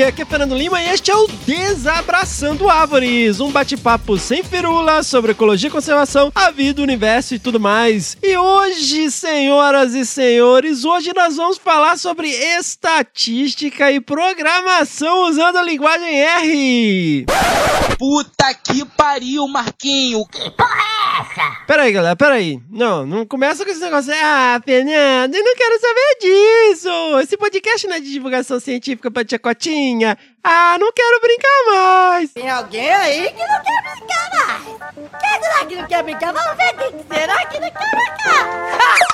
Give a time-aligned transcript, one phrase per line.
[0.00, 5.32] Aqui é Fernando Lima e este é o Desabraçando Árvores, um bate-papo sem firula sobre
[5.32, 8.16] ecologia e conservação, a vida, o universo e tudo mais.
[8.22, 15.62] E hoje, senhoras e senhores, hoje nós vamos falar sobre estatística e programação usando a
[15.62, 17.26] linguagem R.
[17.98, 20.26] Puta que pariu, Marquinho!
[20.26, 21.64] Que porra é essa?
[21.66, 22.60] Peraí, galera, peraí.
[22.70, 24.12] Não, não começa com esse negócio.
[24.14, 27.20] Ah, Fernando, eu não quero saber disso.
[27.20, 29.38] Esse podcast não é de divulgação científica pra tia
[29.82, 30.16] Cotinha.
[30.44, 32.32] Ah, não quero brincar mais.
[32.32, 34.64] Tem alguém aí que não quer brincar mais?
[35.20, 36.32] Quem será que não quer brincar?
[36.32, 39.02] Vamos ver quem será que não quer brincar.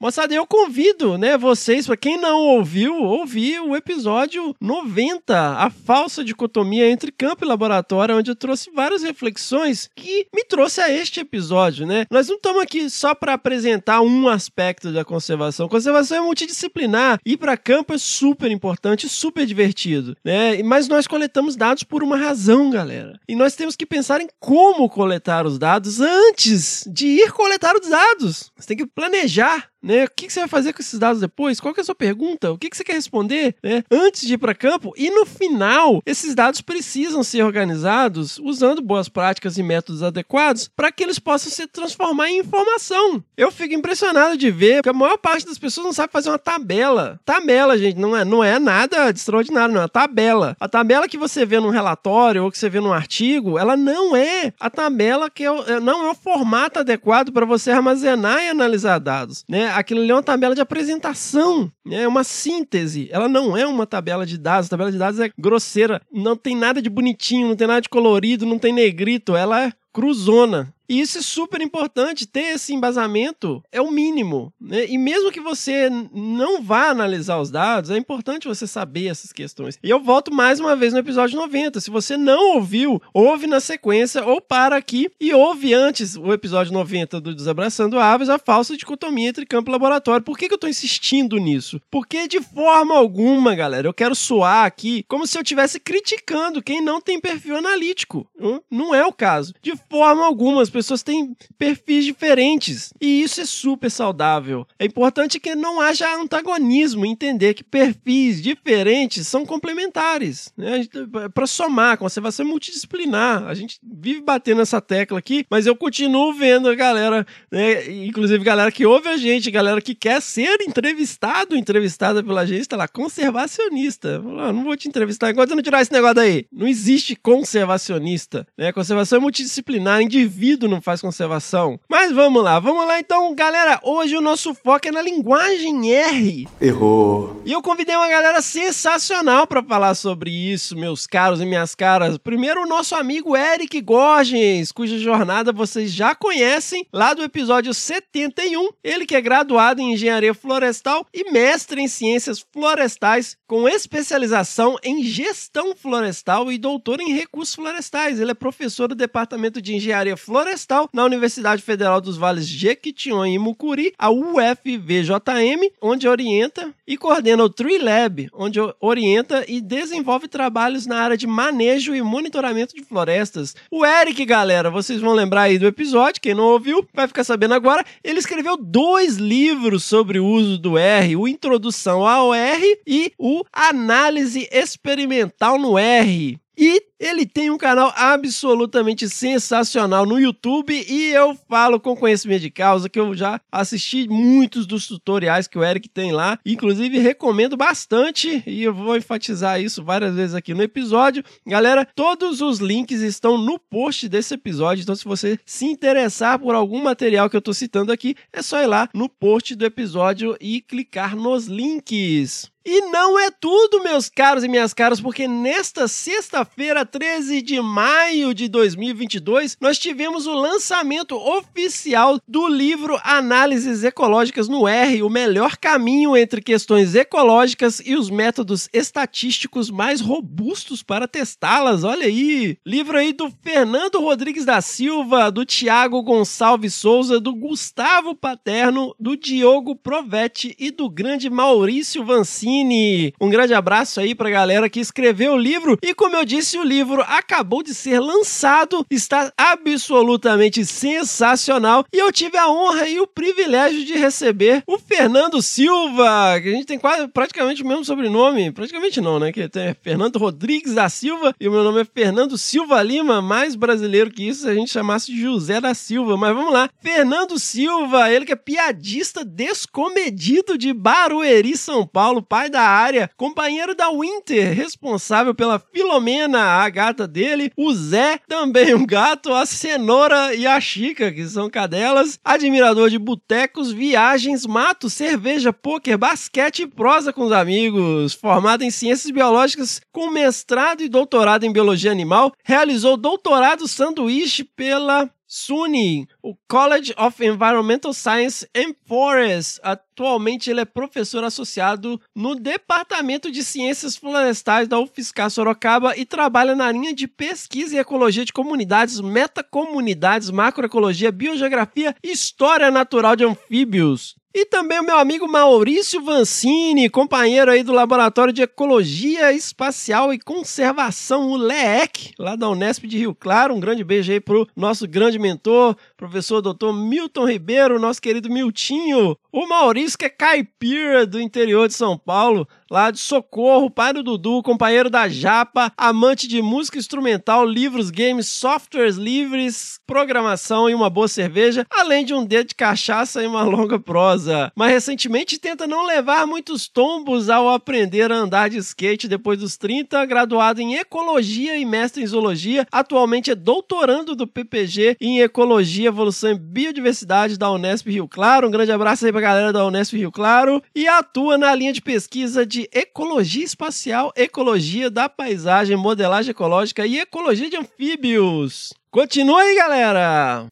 [0.00, 6.24] Moçada, eu convido, né, vocês, pra quem não ouviu, ouvir o episódio 90, a falsa
[6.24, 11.20] dicotomia entre campo e laboratório, onde eu trouxe várias reflexões que me trouxe a este
[11.20, 12.06] episódio, né?
[12.10, 15.68] Nós não estamos aqui só para apresentar um aspecto da conservação.
[15.68, 17.18] Conservação é multidisciplinar.
[17.26, 20.62] Ir para campo é super importante, super divertido, né?
[20.62, 23.18] Mas nós coletamos dados por uma razão, galera.
[23.28, 27.88] E nós temos que pensar em como coletar os dados antes de ir coletar os
[27.88, 28.52] dados.
[28.56, 30.04] Você tem que planejar né?
[30.04, 31.60] O que, você vai fazer com esses dados depois?
[31.60, 32.52] Qual é a sua pergunta?
[32.52, 33.82] O que, você quer responder né?
[33.90, 34.92] antes de ir para campo?
[34.96, 40.90] E no final, esses dados precisam ser organizados usando boas práticas e métodos adequados para
[40.90, 43.22] que eles possam se transformar em informação.
[43.36, 46.38] Eu fico impressionado de ver que a maior parte das pessoas não sabe fazer uma
[46.38, 47.20] tabela.
[47.24, 50.56] Tabela, gente, não é, não é nada de extraordinário, não é uma tabela.
[50.58, 54.16] A tabela que você vê num relatório ou que você vê num artigo, ela não
[54.16, 58.98] é a tabela que é, não é o formato adequado para você armazenar e analisar
[58.98, 59.67] dados, né?
[59.74, 62.02] Aquilo ali é uma tabela de apresentação, né?
[62.02, 63.08] é uma síntese.
[63.10, 64.66] Ela não é uma tabela de dados.
[64.66, 67.88] A tabela de dados é grosseira, não tem nada de bonitinho, não tem nada de
[67.88, 69.36] colorido, não tem negrito.
[69.36, 70.72] Ela é cruzona.
[70.88, 74.52] E isso é super importante, ter esse embasamento é o mínimo.
[74.60, 74.86] Né?
[74.86, 79.78] E mesmo que você não vá analisar os dados, é importante você saber essas questões.
[79.82, 81.80] E eu volto mais uma vez no episódio 90.
[81.80, 86.72] Se você não ouviu, ouve na sequência ou para aqui e ouve antes o episódio
[86.72, 90.24] 90 do Desabraçando Aves, a falsa dicotomia entre campo e laboratório.
[90.24, 91.80] Por que, que eu estou insistindo nisso?
[91.90, 96.80] Porque de forma alguma, galera, eu quero soar aqui como se eu estivesse criticando quem
[96.80, 98.26] não tem perfil analítico.
[98.40, 98.60] Hum?
[98.70, 99.52] Não é o caso.
[99.62, 104.66] De forma alguma, as pessoas têm perfis diferentes e isso é super saudável.
[104.78, 110.86] É importante que não haja antagonismo, entender que perfis diferentes são complementares, né?
[111.34, 113.46] Para somar, conservação é multidisciplinar.
[113.46, 117.90] A gente vive batendo essa tecla aqui, mas eu continuo vendo a galera, né?
[118.06, 122.76] inclusive galera que ouve a gente, galera que quer ser entrevistado, entrevistada pela gente, tá
[122.76, 124.22] lá, conservacionista.
[124.38, 126.46] Ah, não vou te entrevistar eu não tirar esse negócio aí.
[126.52, 128.72] Não existe conservacionista, né?
[128.72, 131.80] Conservação é multidisciplinar, indivíduo não faz conservação.
[131.88, 133.80] Mas vamos lá, vamos lá então, galera.
[133.82, 136.48] Hoje o nosso foco é na linguagem R.
[136.60, 137.40] Errou.
[137.44, 142.18] E eu convidei uma galera sensacional para falar sobre isso, meus caros e minhas caras.
[142.18, 148.68] Primeiro, o nosso amigo Eric Gorgens, cuja jornada vocês já conhecem lá do episódio 71.
[148.84, 155.02] Ele que é graduado em engenharia florestal e mestre em ciências florestais, com especialização em
[155.02, 158.20] gestão florestal e doutor em recursos florestais.
[158.20, 160.57] Ele é professor do departamento de engenharia florestal
[160.92, 167.50] na Universidade Federal dos Vales Jequitinhonha e Mucuri, a UFVJM, onde orienta e coordena o
[167.50, 173.54] Tree Lab, onde orienta e desenvolve trabalhos na área de manejo e monitoramento de florestas.
[173.70, 177.54] O Eric, galera, vocês vão lembrar aí do episódio, quem não ouviu vai ficar sabendo
[177.54, 183.12] agora, ele escreveu dois livros sobre o uso do R, o Introdução ao R e
[183.18, 186.38] o Análise Experimental no R.
[186.56, 192.50] E ele tem um canal absolutamente sensacional no YouTube e eu falo com conhecimento de
[192.50, 196.38] causa que eu já assisti muitos dos tutoriais que o Eric tem lá.
[196.44, 201.24] Inclusive, recomendo bastante e eu vou enfatizar isso várias vezes aqui no episódio.
[201.46, 206.54] Galera, todos os links estão no post desse episódio, então se você se interessar por
[206.54, 210.36] algum material que eu estou citando aqui, é só ir lá no post do episódio
[210.40, 212.50] e clicar nos links.
[212.70, 218.32] E não é tudo, meus caros e minhas caras, porque nesta sexta-feira, 13 de maio
[218.32, 225.58] de 2022, nós tivemos o lançamento oficial do livro Análises Ecológicas no R, o melhor
[225.58, 231.84] caminho entre questões ecológicas e os métodos estatísticos mais robustos para testá-las.
[231.84, 238.14] Olha aí, livro aí do Fernando Rodrigues da Silva, do Tiago Gonçalves Souza, do Gustavo
[238.14, 243.12] Paterno, do Diogo Provetti e do grande Maurício Vancini.
[243.20, 245.76] Um grande abraço aí pra galera que escreveu o livro.
[245.82, 251.84] E como eu disse, o livro acabou de ser lançado, está absolutamente sensacional.
[251.92, 256.52] E eu tive a honra e o privilégio de receber o Fernando Silva, que a
[256.52, 258.52] gente tem quase praticamente o mesmo sobrenome.
[258.52, 259.32] Praticamente não, né?
[259.32, 263.54] Que tem Fernando Rodrigues da Silva e o meu nome é Fernando Silva Lima, mais
[263.54, 266.16] brasileiro que isso, se a gente chamasse José da Silva.
[266.16, 266.68] Mas vamos lá.
[266.80, 273.74] Fernando Silva, ele que é piadista descomedido de Barueri, São Paulo, pai da área, companheiro
[273.74, 280.34] da Winter, responsável pela Filomena, a gata dele, o Zé, também um gato, a Cenoura
[280.34, 286.66] e a Chica, que são cadelas, admirador de botecos, viagens, mato, cerveja, pôquer, basquete e
[286.66, 292.32] prosa com os amigos, formado em ciências biológicas com mestrado e doutorado em biologia animal,
[292.44, 299.60] realizou doutorado sanduíche pela SUNY, o College of Environmental Science and Forest.
[299.62, 306.56] Atualmente ele é professor associado no Departamento de Ciências Florestais da UFSCar Sorocaba e trabalha
[306.56, 313.24] na linha de pesquisa e ecologia de comunidades, metacomunidades, macroecologia, biogeografia e história natural de
[313.24, 314.17] anfíbios.
[314.34, 320.18] E também o meu amigo Maurício Vancini, companheiro aí do Laboratório de Ecologia Espacial e
[320.18, 323.54] Conservação, o LEEC, lá da Unesp de Rio Claro.
[323.54, 329.16] Um grande beijo aí pro nosso grande mentor, professor doutor Milton Ribeiro, nosso querido Miltinho.
[329.32, 334.02] O Maurício, que é caipira do interior de São Paulo, lá de Socorro, pai do
[334.02, 340.88] Dudu, companheiro da Japa, amante de música instrumental, livros, games, softwares livres, programação e uma
[340.88, 344.52] boa cerveja, além de um dedo de cachaça e uma longa prosa.
[344.54, 349.56] Mas recentemente tenta não levar muitos tombos ao aprender a andar de skate depois dos
[349.56, 355.87] 30, graduado em ecologia e mestre em zoologia, atualmente é doutorando do PPG em ecologia,
[355.88, 358.46] evolução e biodiversidade da Unesp Rio Claro.
[358.46, 361.80] Um grande abraço aí pra galera da Unesp Rio Claro e atua na linha de
[361.80, 368.74] pesquisa de de ecologia espacial, ecologia da paisagem, modelagem ecológica e ecologia de anfíbios.
[368.90, 370.46] Continua aí, galera!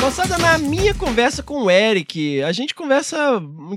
[0.00, 3.16] Moçada, na minha conversa com o Eric, a gente conversa,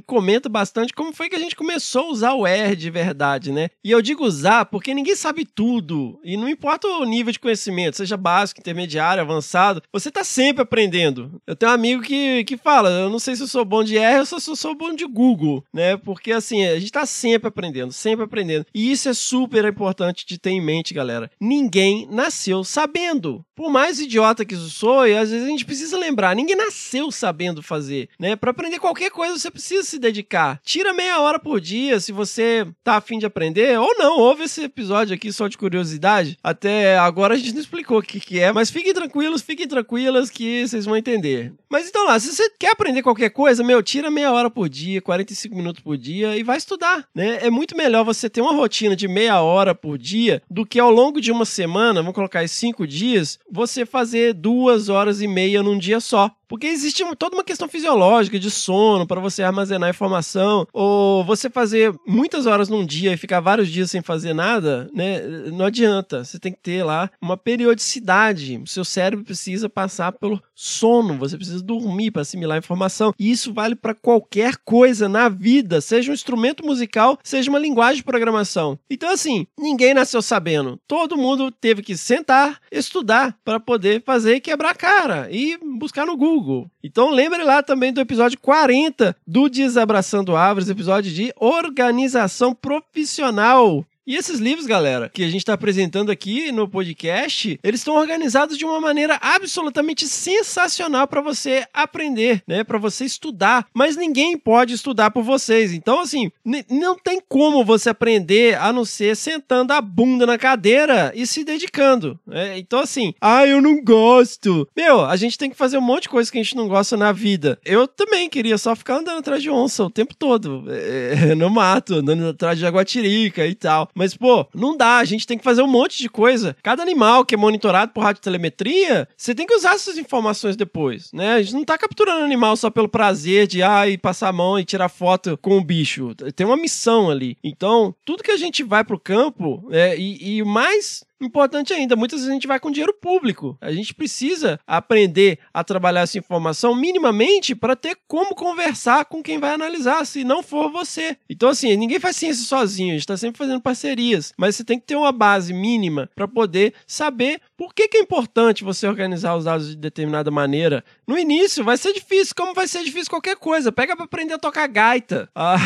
[0.05, 3.69] comenta bastante como foi que a gente começou a usar o R de verdade, né?
[3.83, 6.17] E eu digo usar porque ninguém sabe tudo.
[6.23, 11.41] E não importa o nível de conhecimento, seja básico, intermediário, avançado, você tá sempre aprendendo.
[11.45, 13.97] Eu tenho um amigo que, que fala: eu não sei se eu sou bom de
[13.97, 15.97] R ou se eu sou bom de Google, né?
[15.97, 18.65] Porque assim, a gente tá sempre aprendendo, sempre aprendendo.
[18.73, 21.29] E isso é super importante de ter em mente, galera.
[21.39, 23.45] Ninguém nasceu sabendo.
[23.55, 26.56] Por mais idiota que isso sou, e às vezes a gente precisa lembrar lembrar, ninguém
[26.56, 28.36] nasceu sabendo fazer, né?
[28.36, 30.62] Para aprender qualquer coisa você precisa se dedicar.
[30.63, 34.63] Tira meia hora por dia se você tá afim de aprender, ou não, ouve esse
[34.63, 36.38] episódio aqui só de curiosidade.
[36.44, 40.30] Até agora a gente não explicou o que, que é, mas fiquem tranquilos, fiquem tranquilas
[40.30, 41.51] que vocês vão entender.
[41.69, 45.01] Mas então lá, se você quer aprender qualquer coisa, meu, tira meia hora por dia,
[45.01, 47.39] 45 minutos por dia e vai estudar, né?
[47.42, 50.92] É muito melhor você ter uma rotina de meia hora por dia do que ao
[50.92, 55.63] longo de uma semana, vamos colocar aí cinco dias, você fazer duas horas e meia
[55.63, 56.31] num dia só.
[56.47, 61.91] Porque existe toda uma questão fisiológica de sono para você armazenar informação, ou você fazer
[62.05, 65.19] muitas horas num dia e ficar vários dias sem fazer nada, né?
[65.51, 66.24] Não adianta.
[66.24, 68.62] Você tem que ter lá uma periodicidade.
[68.63, 73.13] O seu cérebro precisa passar pelo sono, você precisa dormir para assimilar informação.
[73.17, 77.98] E isso vale para qualquer coisa na vida, seja um instrumento musical, seja uma linguagem
[77.98, 78.77] de programação.
[78.89, 80.79] Então, assim, ninguém nasceu sabendo.
[80.88, 85.92] Todo mundo teve que sentar, estudar para poder fazer e quebrar a cara e buscar
[86.01, 86.69] no Google.
[86.83, 93.85] Então, lembre lá também do episódio 40 do Desabraçando Árvores, episódio de organização profissional.
[94.05, 98.57] E esses livros, galera, que a gente está apresentando aqui no podcast, eles estão organizados
[98.57, 102.65] de uma maneira absolutamente sensacional para você aprender, né?
[102.65, 103.65] Para você estudar.
[103.74, 105.72] Mas ninguém pode estudar por vocês.
[105.72, 106.29] Então, assim,
[106.69, 111.45] não tem como você aprender a não ser sentando a bunda na cadeira e se
[111.45, 112.19] dedicando.
[112.27, 112.60] Né?
[112.60, 114.67] Então, assim, ah, eu não gosto.
[114.75, 116.98] Meu, a gente tem que fazer um monte de coisa que a gente não gosta
[116.98, 117.57] na vida.
[117.63, 121.95] Eu também queria só ficar andando atrás de onça o tempo todo, é, no mato,
[121.95, 123.89] andando atrás de jaguatirica e tal.
[123.93, 124.97] Mas, pô, não dá.
[124.97, 126.55] A gente tem que fazer um monte de coisa.
[126.63, 131.33] Cada animal que é monitorado por radiotelemetria, você tem que usar essas informações depois, né?
[131.33, 134.59] A gente não tá capturando animal só pelo prazer de, ah, e passar a mão
[134.59, 136.13] e tirar foto com o bicho.
[136.35, 137.38] Tem uma missão ali.
[137.43, 142.20] Então, tudo que a gente vai pro campo, é, e, e mais Importante ainda, muitas
[142.20, 143.58] vezes a gente vai com dinheiro público.
[143.62, 149.39] A gente precisa aprender a trabalhar essa informação minimamente para ter como conversar com quem
[149.39, 151.17] vai analisar, se não for você.
[151.29, 154.79] Então, assim, ninguém faz ciência sozinho, a gente está sempre fazendo parcerias, mas você tem
[154.79, 159.36] que ter uma base mínima para poder saber por que, que é importante você organizar
[159.36, 160.84] os dados de determinada maneira.
[161.08, 163.72] No início vai ser difícil, como vai ser difícil qualquer coisa.
[163.72, 165.29] Pega para aprender a tocar gaita.
[165.46, 165.58] Ah,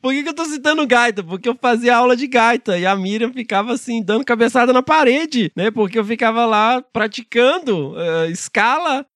[0.00, 1.22] por que, que eu tô citando gaita?
[1.22, 5.52] Porque eu fazia aula de gaita e a Miriam ficava assim, dando cabeça na parede,
[5.54, 5.70] né?
[5.70, 9.06] Porque eu ficava lá praticando uh, escala.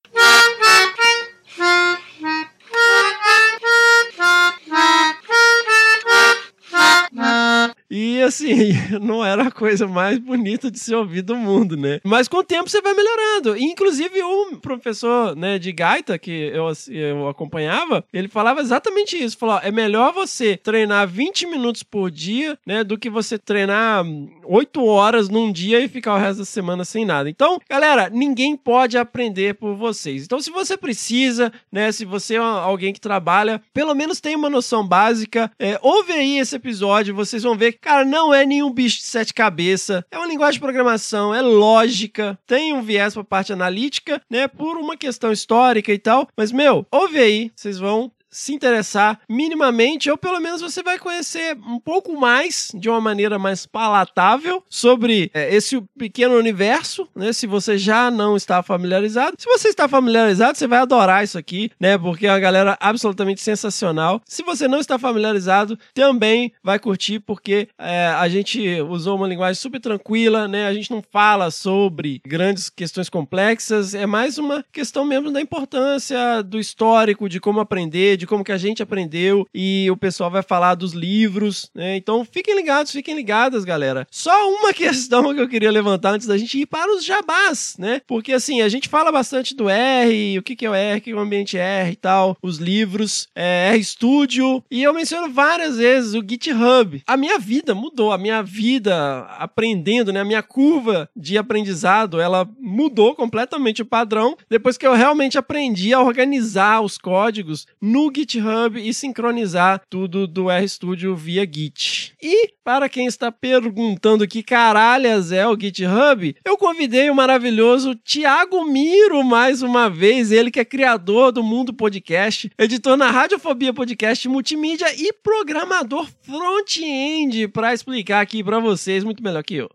[7.90, 12.00] E assim, não era a coisa mais bonita de se ouvir do mundo, né?
[12.02, 13.56] Mas com o tempo você vai melhorando.
[13.56, 19.36] E, inclusive, o professor né, de gaita que eu, eu acompanhava, ele falava exatamente isso.
[19.36, 22.82] Falou: é melhor você treinar 20 minutos por dia, né?
[22.82, 24.04] Do que você treinar
[24.44, 27.28] 8 horas num dia e ficar o resto da semana sem nada.
[27.28, 30.24] Então, galera, ninguém pode aprender por vocês.
[30.24, 31.92] Então, se você precisa, né?
[31.92, 36.38] Se você é alguém que trabalha, pelo menos tem uma noção básica, é, ouve aí
[36.38, 40.04] esse episódio, vocês vão ver Cara, não é nenhum bicho de sete cabeças.
[40.10, 44.46] É uma linguagem de programação, é lógica, tem um viés pra parte analítica, né?
[44.46, 46.28] Por uma questão histórica e tal.
[46.36, 51.56] Mas, meu, ouve aí, vocês vão se interessar minimamente, ou pelo menos você vai conhecer
[51.66, 57.32] um pouco mais, de uma maneira mais palatável, sobre é, esse pequeno universo, né?
[57.32, 59.36] Se você já não está familiarizado.
[59.38, 61.98] Se você está familiarizado, você vai adorar isso aqui, né?
[61.98, 64.20] Porque é uma galera absolutamente sensacional.
[64.24, 69.60] Se você não está familiarizado, também vai curtir, porque é, a gente usou uma linguagem
[69.60, 70.66] super tranquila, né?
[70.66, 76.42] A gente não fala sobre grandes questões complexas, é mais uma questão mesmo da importância
[76.42, 80.44] do histórico, de como aprender, de como que a gente aprendeu e o pessoal vai
[80.44, 81.96] falar dos livros, né?
[81.96, 84.06] Então fiquem ligados, fiquem ligadas, galera.
[84.12, 88.00] Só uma questão que eu queria levantar antes da gente ir para os jabás, né?
[88.06, 91.00] Porque assim, a gente fala bastante do R, o que que é o R, o
[91.02, 95.28] que é o ambiente R e tal, os livros, é, R Studio, e eu menciono
[95.32, 97.02] várias vezes o GitHub.
[97.04, 100.20] A minha vida mudou, a minha vida aprendendo, né?
[100.20, 105.92] A minha curva de aprendizado, ela mudou completamente o padrão depois que eu realmente aprendi
[105.92, 112.14] a organizar os códigos no GitHub e sincronizar tudo do RStudio via Git.
[112.22, 118.64] E para quem está perguntando que caralhas é o GitHub, eu convidei o maravilhoso Tiago
[118.64, 124.28] Miro mais uma vez, ele que é criador do Mundo Podcast, editor na Radiofobia Podcast
[124.28, 129.68] Multimídia e programador front-end para explicar aqui para vocês muito melhor que eu.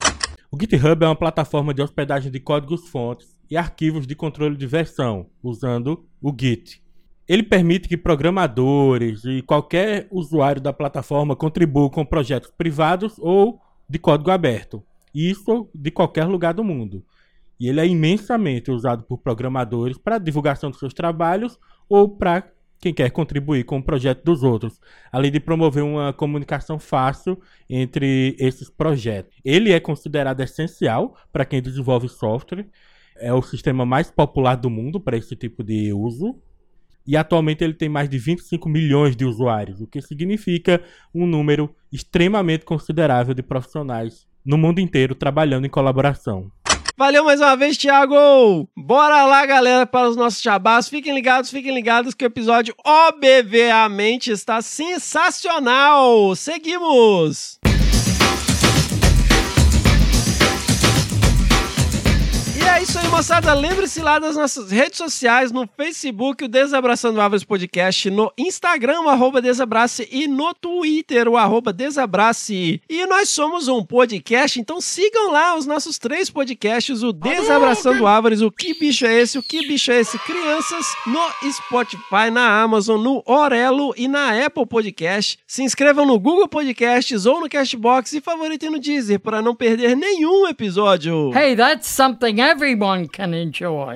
[0.52, 4.68] O GitHub é uma plataforma de hospedagem de códigos fontes e arquivos de controle de
[4.68, 6.82] versão, usando o Git.
[7.28, 14.00] Ele permite que programadores e qualquer usuário da plataforma contribuam com projetos privados ou de
[14.00, 14.82] código aberto.
[15.14, 17.04] Isso de qualquer lugar do mundo.
[17.60, 22.94] E ele é imensamente usado por programadores para divulgação dos seus trabalhos ou para quem
[22.94, 24.80] quer contribuir com o projeto dos outros,
[25.12, 29.36] além de promover uma comunicação fácil entre esses projetos.
[29.44, 32.68] Ele é considerado essencial para quem desenvolve software,
[33.16, 36.40] é o sistema mais popular do mundo para esse tipo de uso
[37.08, 40.84] e atualmente ele tem mais de 25 milhões de usuários, o que significa
[41.16, 46.52] um número extremamente considerável de profissionais no mundo inteiro trabalhando em colaboração.
[46.98, 48.68] Valeu mais uma vez, Thiago!
[48.76, 50.90] Bora lá, galera, para os nossos chabás.
[50.90, 56.36] Fiquem ligados, fiquem ligados que o episódio, obviamente, está sensacional!
[56.36, 57.60] Seguimos!
[62.90, 63.54] Isso aí, moçada.
[63.54, 69.10] Lembre-se lá das nossas redes sociais, no Facebook, o Desabraçando Árvores Podcast, no Instagram, o
[69.10, 72.82] arroba Desabrace, e no Twitter, o arroba Desabrace.
[72.90, 78.42] E nós somos um podcast, então sigam lá os nossos três podcasts, o Desabraçando Árvores,
[78.42, 83.02] o Que Bicho é Esse, o Que Bicho é Esse, Crianças, no Spotify, na Amazon,
[83.02, 85.40] no Orelo e na Apple Podcast.
[85.46, 89.96] Se inscrevam no Google Podcasts ou no Castbox e favoritem no Deezer para não perder
[89.98, 91.34] nenhum episódio.
[91.36, 92.77] Hey, that's something everyone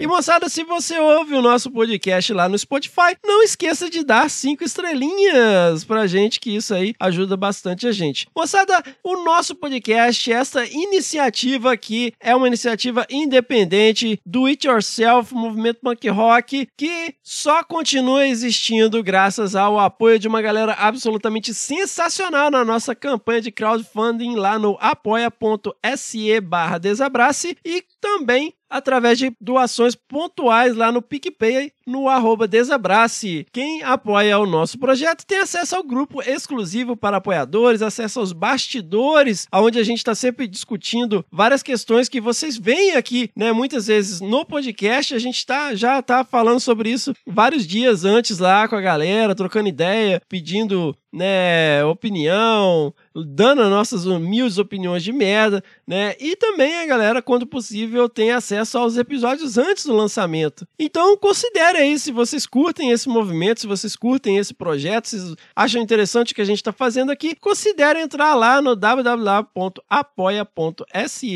[0.01, 4.29] E moçada, se você ouve o nosso podcast lá no Spotify, não esqueça de dar
[4.29, 8.27] cinco estrelinhas pra gente, que isso aí ajuda bastante a gente.
[8.35, 15.79] Moçada, o nosso podcast, essa iniciativa aqui, é uma iniciativa independente do It Yourself, movimento
[15.81, 22.65] punk rock, que só continua existindo graças ao apoio de uma galera absolutamente sensacional na
[22.65, 30.75] nossa campanha de crowdfunding lá no apoia.se barra desabrace e também através de doações pontuais
[30.75, 33.45] lá no PicPay, no arroba Desabrace.
[33.51, 39.47] Quem apoia o nosso projeto tem acesso ao grupo exclusivo para apoiadores, acesso aos bastidores,
[39.53, 43.51] onde a gente está sempre discutindo várias questões que vocês veem aqui, né?
[43.51, 48.39] Muitas vezes no podcast, a gente tá, já tá falando sobre isso vários dias antes
[48.39, 55.11] lá com a galera, trocando ideia, pedindo né, opinião, dando as nossas humildes opiniões de
[55.11, 56.15] merda, né?
[56.19, 60.65] E também a galera, quando possível, tem acesso aos episódios antes do lançamento.
[60.79, 65.81] Então, considere aí se vocês curtem esse movimento, se vocês curtem esse projeto, se acham
[65.81, 69.51] interessante o que a gente está fazendo aqui, considere entrar lá no www.apoia.se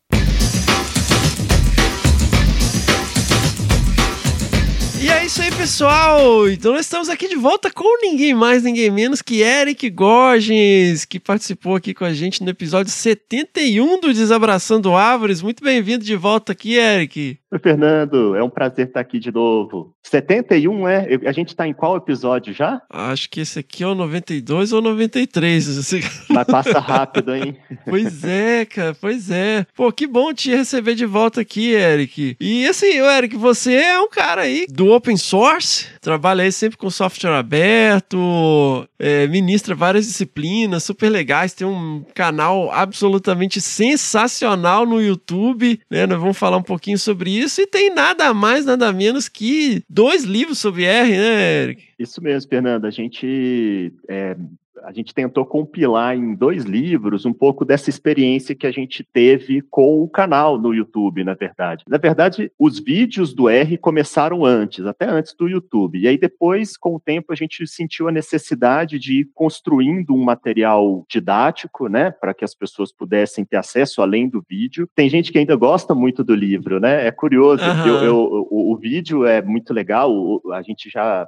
[5.01, 6.49] E é isso aí, pessoal!
[6.51, 11.21] Então nós estamos aqui de volta com ninguém mais, ninguém menos que Eric Gorgens, que
[11.21, 15.41] participou aqui com a gente no episódio 71 do Desabraçando Árvores.
[15.41, 17.39] Muito bem-vindo de volta aqui, Eric.
[17.51, 19.95] Oi, Fernando, é um prazer estar aqui de novo.
[20.03, 21.07] 71, é?
[21.09, 22.83] Eu- A gente está em qual episódio já?
[22.91, 25.79] Acho que esse aqui é o 92 ou 93.
[25.79, 26.01] assim.
[26.29, 27.57] Mas passa rápido, hein?
[27.89, 29.65] Pois é, cara, pois é.
[29.77, 32.37] Pô, que bom te receber de volta aqui, Eric.
[32.41, 36.91] E assim, Eric, você é um cara aí do open source, trabalha aí sempre com
[36.91, 45.81] software aberto, é, ministra várias disciplinas super legais, tem um canal absolutamente sensacional no YouTube,
[45.91, 46.07] né?
[46.07, 50.25] Nós vamos falar um pouquinho sobre isso e tem nada mais, nada menos que dois
[50.25, 51.83] livros sobre R, né, Eric?
[51.99, 52.85] Isso mesmo, Fernando.
[52.85, 54.37] A gente, é,
[54.85, 59.63] a gente tentou compilar em dois livros um pouco dessa experiência que a gente teve
[59.63, 61.85] com o canal no YouTube, na verdade.
[61.89, 65.99] Na verdade, os vídeos do R começaram antes, até antes do YouTube.
[65.99, 70.23] E aí depois, com o tempo, a gente sentiu a necessidade de ir construindo um
[70.25, 74.89] material didático, né, para que as pessoas pudessem ter acesso além do vídeo.
[74.95, 77.07] Tem gente que ainda gosta muito do livro, né?
[77.07, 77.63] É curioso.
[77.63, 77.87] Aham.
[77.87, 80.41] Eu, eu- o, o vídeo é muito legal.
[80.53, 81.27] a gente já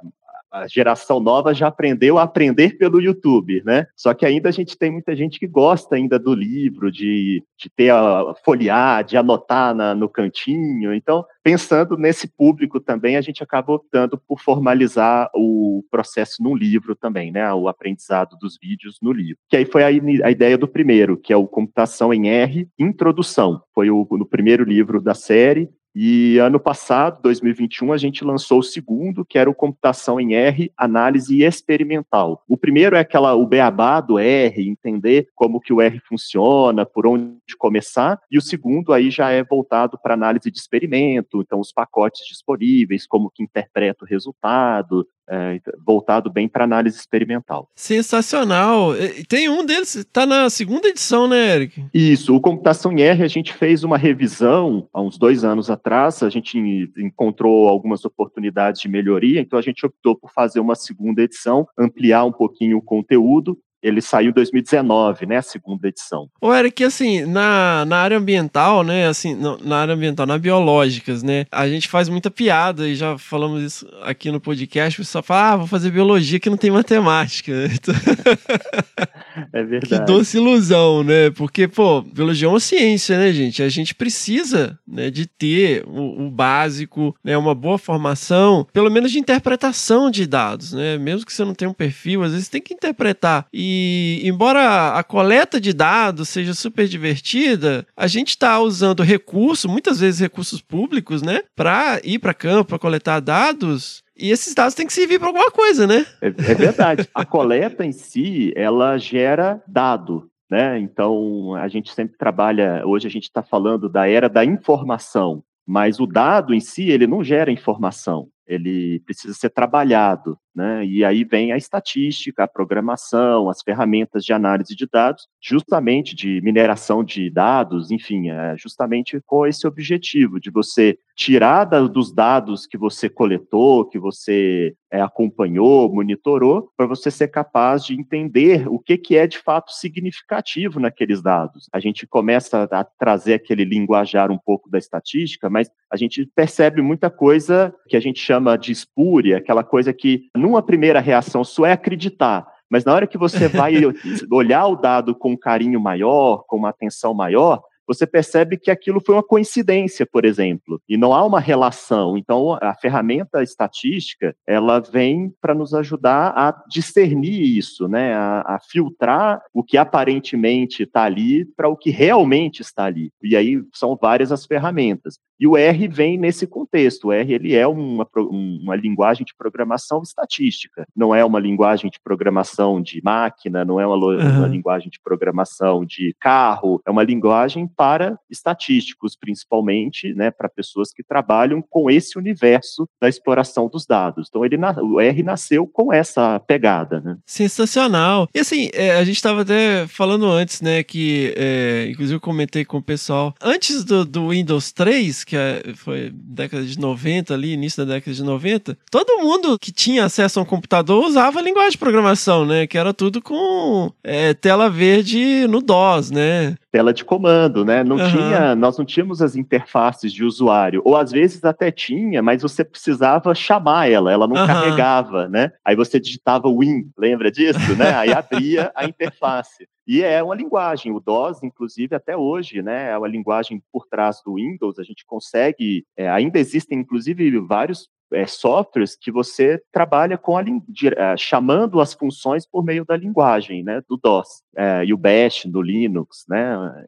[0.51, 3.87] a geração nova já aprendeu a aprender pelo YouTube, né?
[3.95, 7.69] Só que ainda a gente tem muita gente que gosta ainda do livro, de, de
[7.69, 10.93] ter a folhear, de anotar na- no cantinho.
[10.93, 16.95] Então, pensando nesse público também, a gente acaba optando por formalizar o processo num livro
[16.95, 17.51] também, né?
[17.53, 19.37] O aprendizado dos vídeos no livro.
[19.49, 23.61] Que aí foi a, a ideia do primeiro, que é o Computação em R, Introdução.
[23.73, 28.63] Foi o, no primeiro livro da série, e ano passado, 2021, a gente lançou o
[28.63, 32.43] segundo, que era o Computação em R, Análise Experimental.
[32.47, 37.05] O primeiro é aquela, o beabá do R, entender como que o R funciona, por
[37.05, 41.73] onde começar, e o segundo aí já é voltado para análise de experimento, então os
[41.73, 47.69] pacotes disponíveis, como que interpreta o resultado, é, voltado bem para análise experimental.
[47.75, 48.89] Sensacional.
[49.27, 51.85] Tem um deles, tá na segunda edição, né, Eric?
[51.93, 56.21] Isso, o Computação em R, a gente fez uma revisão há uns dois anos atrás,
[56.23, 60.75] a gente en- encontrou algumas oportunidades de melhoria, então a gente optou por fazer uma
[60.75, 63.57] segunda edição, ampliar um pouquinho o conteúdo.
[63.81, 66.29] Ele saiu em 2019, né, a segunda edição.
[66.39, 71.23] Ô, Eric, assim, na, na área ambiental, né, assim, não, na área ambiental, na biológicas,
[71.23, 75.23] né, a gente faz muita piada e já falamos isso aqui no podcast, o pessoal
[75.23, 77.53] fala, ah, vou fazer biologia que não tem matemática.
[79.53, 80.05] É Que verdade.
[80.05, 81.29] doce ilusão, né?
[81.31, 83.63] Porque, pô, biologia é uma ciência, né, gente?
[83.63, 89.11] A gente precisa né, de ter o, o básico, né, uma boa formação, pelo menos
[89.11, 90.97] de interpretação de dados, né?
[90.97, 93.45] Mesmo que você não tenha um perfil, às vezes tem que interpretar.
[93.53, 99.99] E, embora a coleta de dados seja super divertida, a gente está usando recurso, muitas
[99.99, 104.03] vezes recursos públicos, né, para ir para campo, para coletar dados.
[104.21, 106.05] E esses dados têm que servir para alguma coisa, né?
[106.21, 107.09] É, é verdade.
[107.13, 110.29] A coleta em si, ela gera dado.
[110.49, 110.77] Né?
[110.79, 112.83] Então, a gente sempre trabalha.
[112.85, 117.07] Hoje a gente está falando da era da informação, mas o dado em si, ele
[117.07, 120.37] não gera informação, ele precisa ser trabalhado.
[120.53, 120.85] Né?
[120.85, 126.41] E aí vem a estatística, a programação, as ferramentas de análise de dados, justamente de
[126.41, 132.77] mineração de dados, enfim, é justamente com esse objetivo de você tirar dos dados que
[132.77, 138.97] você coletou, que você é, acompanhou, monitorou, para você ser capaz de entender o que,
[138.97, 141.69] que é de fato significativo naqueles dados.
[141.71, 146.81] A gente começa a trazer aquele linguajar um pouco da estatística, mas a gente percebe
[146.81, 151.65] muita coisa que a gente chama de espúria, aquela coisa que numa primeira reação só
[151.65, 153.75] é acreditar, mas na hora que você vai
[154.31, 159.01] olhar o dado com um carinho maior, com uma atenção maior, você percebe que aquilo
[159.05, 162.17] foi uma coincidência, por exemplo, e não há uma relação.
[162.17, 168.13] Então, a ferramenta estatística, ela vem para nos ajudar a discernir isso, né?
[168.13, 173.11] a, a filtrar o que aparentemente está ali para o que realmente está ali.
[173.21, 175.19] E aí são várias as ferramentas.
[175.41, 177.07] E o R vem nesse contexto.
[177.07, 180.85] O R ele é uma, uma linguagem de programação estatística.
[180.95, 184.37] Não é uma linguagem de programação de máquina, não é uma, uhum.
[184.37, 186.79] uma linguagem de programação de carro.
[186.85, 193.09] É uma linguagem para estatísticos, principalmente, né, para pessoas que trabalham com esse universo da
[193.09, 194.27] exploração dos dados.
[194.29, 197.01] Então, ele, o R nasceu com essa pegada.
[197.01, 197.17] Né?
[197.25, 198.27] Sensacional.
[198.35, 202.63] E assim, é, a gente estava até falando antes, né, que, é, inclusive, eu comentei
[202.63, 205.35] com o pessoal, antes do, do Windows 3, que
[205.73, 210.37] foi década de 90 ali, início da década de 90, todo mundo que tinha acesso
[210.37, 212.67] a um computador usava a linguagem de programação, né?
[212.67, 216.55] Que era tudo com é, tela verde no DOS, né?
[216.71, 217.83] Tela de comando, né?
[217.83, 218.09] Não uhum.
[218.09, 222.63] tinha, nós não tínhamos as interfaces de usuário, ou às vezes até tinha, mas você
[222.63, 224.47] precisava chamar ela, ela não uhum.
[224.47, 225.51] carregava, né?
[225.65, 227.93] Aí você digitava Win, lembra disso, né?
[227.95, 229.67] Aí abria a interface.
[229.87, 234.21] E é uma linguagem, o DOS, inclusive, até hoje, né, é uma linguagem por trás
[234.23, 240.17] do Windows, a gente consegue, é, ainda existem, inclusive, vários é, softwares que você trabalha
[240.17, 244.93] com a uh, chamando as funções por meio da linguagem, né, do DOS é, e
[244.93, 246.87] o Bash do Linux, né?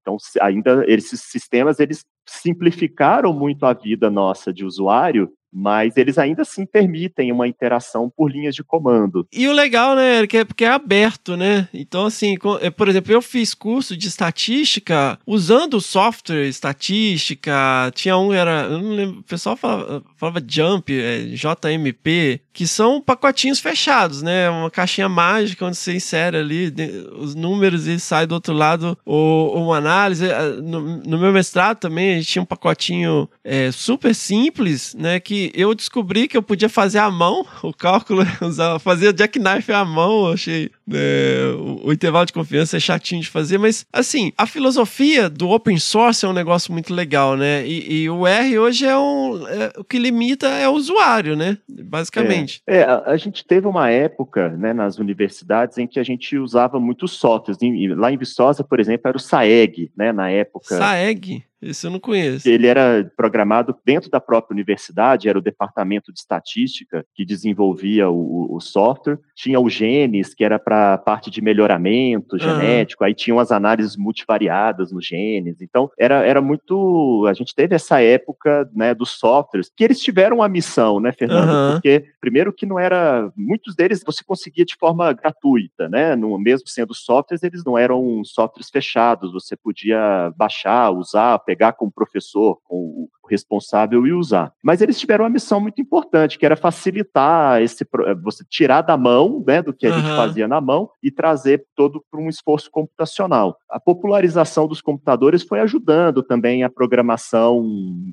[0.00, 6.42] Então ainda esses sistemas eles simplificaram muito a vida nossa de usuário mas eles ainda
[6.42, 9.26] assim permitem uma interação por linhas de comando.
[9.32, 11.68] E o legal, né, é porque é aberto, né?
[11.74, 18.32] Então, assim, é, por exemplo, eu fiz curso de estatística usando software estatística, tinha um,
[18.32, 24.22] era, eu não lembro, o pessoal falava, falava Jump, é, JMP, que são pacotinhos fechados,
[24.22, 24.48] né?
[24.50, 26.72] Uma caixinha mágica onde você insere ali
[27.16, 30.26] os números e sai do outro lado ou, uma análise.
[30.62, 35.18] No, no, meu mestrado também a gente tinha um pacotinho é, super simples, né?
[35.18, 38.22] Que eu descobri que eu podia fazer à mão o cálculo,
[38.80, 43.58] fazer jackknife à mão, achei é, o, o, intervalo de confiança é chatinho de fazer,
[43.58, 47.66] mas assim, a filosofia do open source é um negócio muito legal, né?
[47.66, 51.58] E, e o R hoje é, um, é, o que limita é o usuário, né?
[51.68, 52.62] Basicamente.
[52.66, 56.36] É, é a, a, gente teve uma época, né, nas universidades em que a gente
[56.36, 57.58] usava muitos softwares.
[57.96, 60.76] Lá em Viçosa, por exemplo, era o SAEG, né, na época.
[60.76, 61.44] SAEG?
[61.62, 62.48] Esse eu não conheço.
[62.48, 68.56] Ele era programado dentro da própria universidade, era o departamento de estatística que desenvolvia o,
[68.56, 69.20] o software.
[69.36, 73.08] Tinha o Genes, que era para parte de melhoramento genético, uhum.
[73.08, 75.60] aí tinham as análises multivariadas no genes.
[75.60, 77.26] Então, era, era muito.
[77.28, 81.50] A gente teve essa época né, dos softwares, que eles tiveram a missão, né, Fernando?
[81.50, 81.72] Uhum.
[81.72, 83.30] Porque, primeiro, que não era.
[83.36, 86.16] Muitos deles você conseguia de forma gratuita, né?
[86.16, 91.86] No, mesmo sendo softwares, eles não eram softwares fechados, você podia baixar, usar, pegar com
[91.86, 94.52] o professor, com o responsável e usar.
[94.62, 97.86] Mas eles tiveram uma missão muito importante, que era facilitar esse
[98.22, 100.00] você tirar da mão, né, do que a uhum.
[100.00, 103.56] gente fazia na mão e trazer todo para um esforço computacional.
[103.68, 107.66] A popularização dos computadores foi ajudando também a programação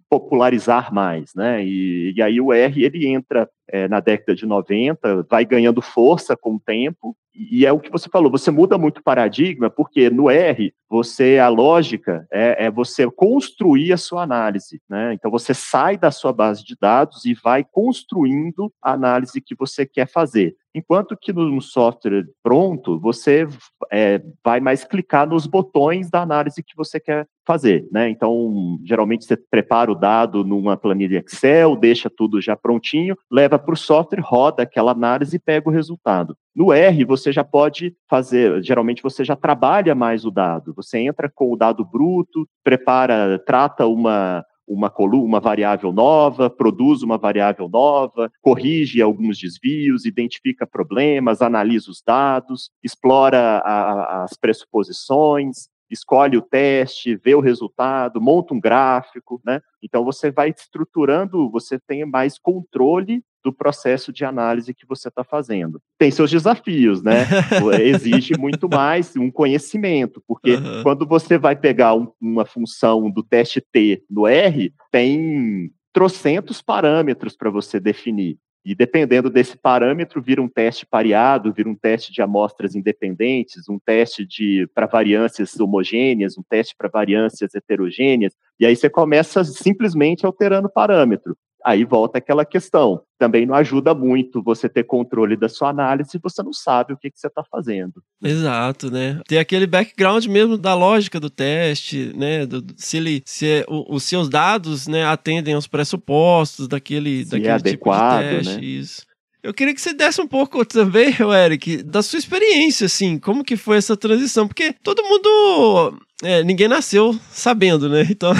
[0.09, 1.63] popularizar mais, né?
[1.63, 6.35] E, e aí o R ele entra é, na década de 90, vai ganhando força
[6.35, 10.09] com o tempo, e é o que você falou, você muda muito o paradigma, porque
[10.09, 15.13] no R, você, a lógica é, é, você construir a sua análise, né?
[15.13, 19.85] Então você sai da sua base de dados e vai construindo a análise que você
[19.85, 20.55] quer fazer.
[20.79, 23.45] Enquanto que no software pronto, você
[23.91, 28.09] é, vai mais clicar nos botões da análise que você quer fazer, né?
[28.09, 33.73] Então, geralmente você prepara o dado numa planilha Excel, deixa tudo já prontinho, leva para
[33.73, 36.37] o software, roda aquela análise e pega o resultado.
[36.55, 40.73] No R, você já pode fazer, geralmente você já trabalha mais o dado.
[40.75, 47.01] Você entra com o dado bruto, prepara, trata uma uma coluna, uma variável nova, produz
[47.01, 55.67] uma variável nova, corrige alguns desvios, identifica problemas, analisa os dados, explora a, as pressuposições,
[55.89, 59.59] escolhe o teste, vê o resultado, monta um gráfico, né?
[59.81, 65.23] Então você vai estruturando, você tem mais controle do processo de análise que você está
[65.23, 65.81] fazendo.
[65.97, 67.25] Tem seus desafios, né?
[67.81, 70.83] Exige muito mais um conhecimento, porque uhum.
[70.83, 77.35] quando você vai pegar um, uma função do teste T no R, tem trocentos parâmetros
[77.35, 78.37] para você definir.
[78.63, 83.79] E dependendo desse parâmetro, vira um teste pareado, vira um teste de amostras independentes, um
[83.79, 90.25] teste de para variâncias homogêneas, um teste para variâncias heterogêneas, e aí você começa simplesmente
[90.25, 91.37] alterando o parâmetro.
[91.65, 93.01] Aí volta aquela questão.
[93.17, 96.97] Também não ajuda muito você ter controle da sua análise se você não sabe o
[96.97, 98.01] que, que você está fazendo.
[98.23, 99.19] Exato, né?
[99.27, 102.45] Tem aquele background mesmo da lógica do teste, né?
[102.45, 107.31] Do, se ele, se é, o, os seus dados, né, atendem aos pressupostos daquele, se
[107.31, 108.55] daquele é tipo adequado, de teste.
[108.55, 108.61] Né?
[108.65, 109.08] Isso.
[109.41, 113.55] Eu queria que você desse um pouco também, Eric, da sua experiência, assim, como que
[113.55, 118.05] foi essa transição, porque todo mundo é, ninguém nasceu sabendo, né?
[118.09, 118.33] Então.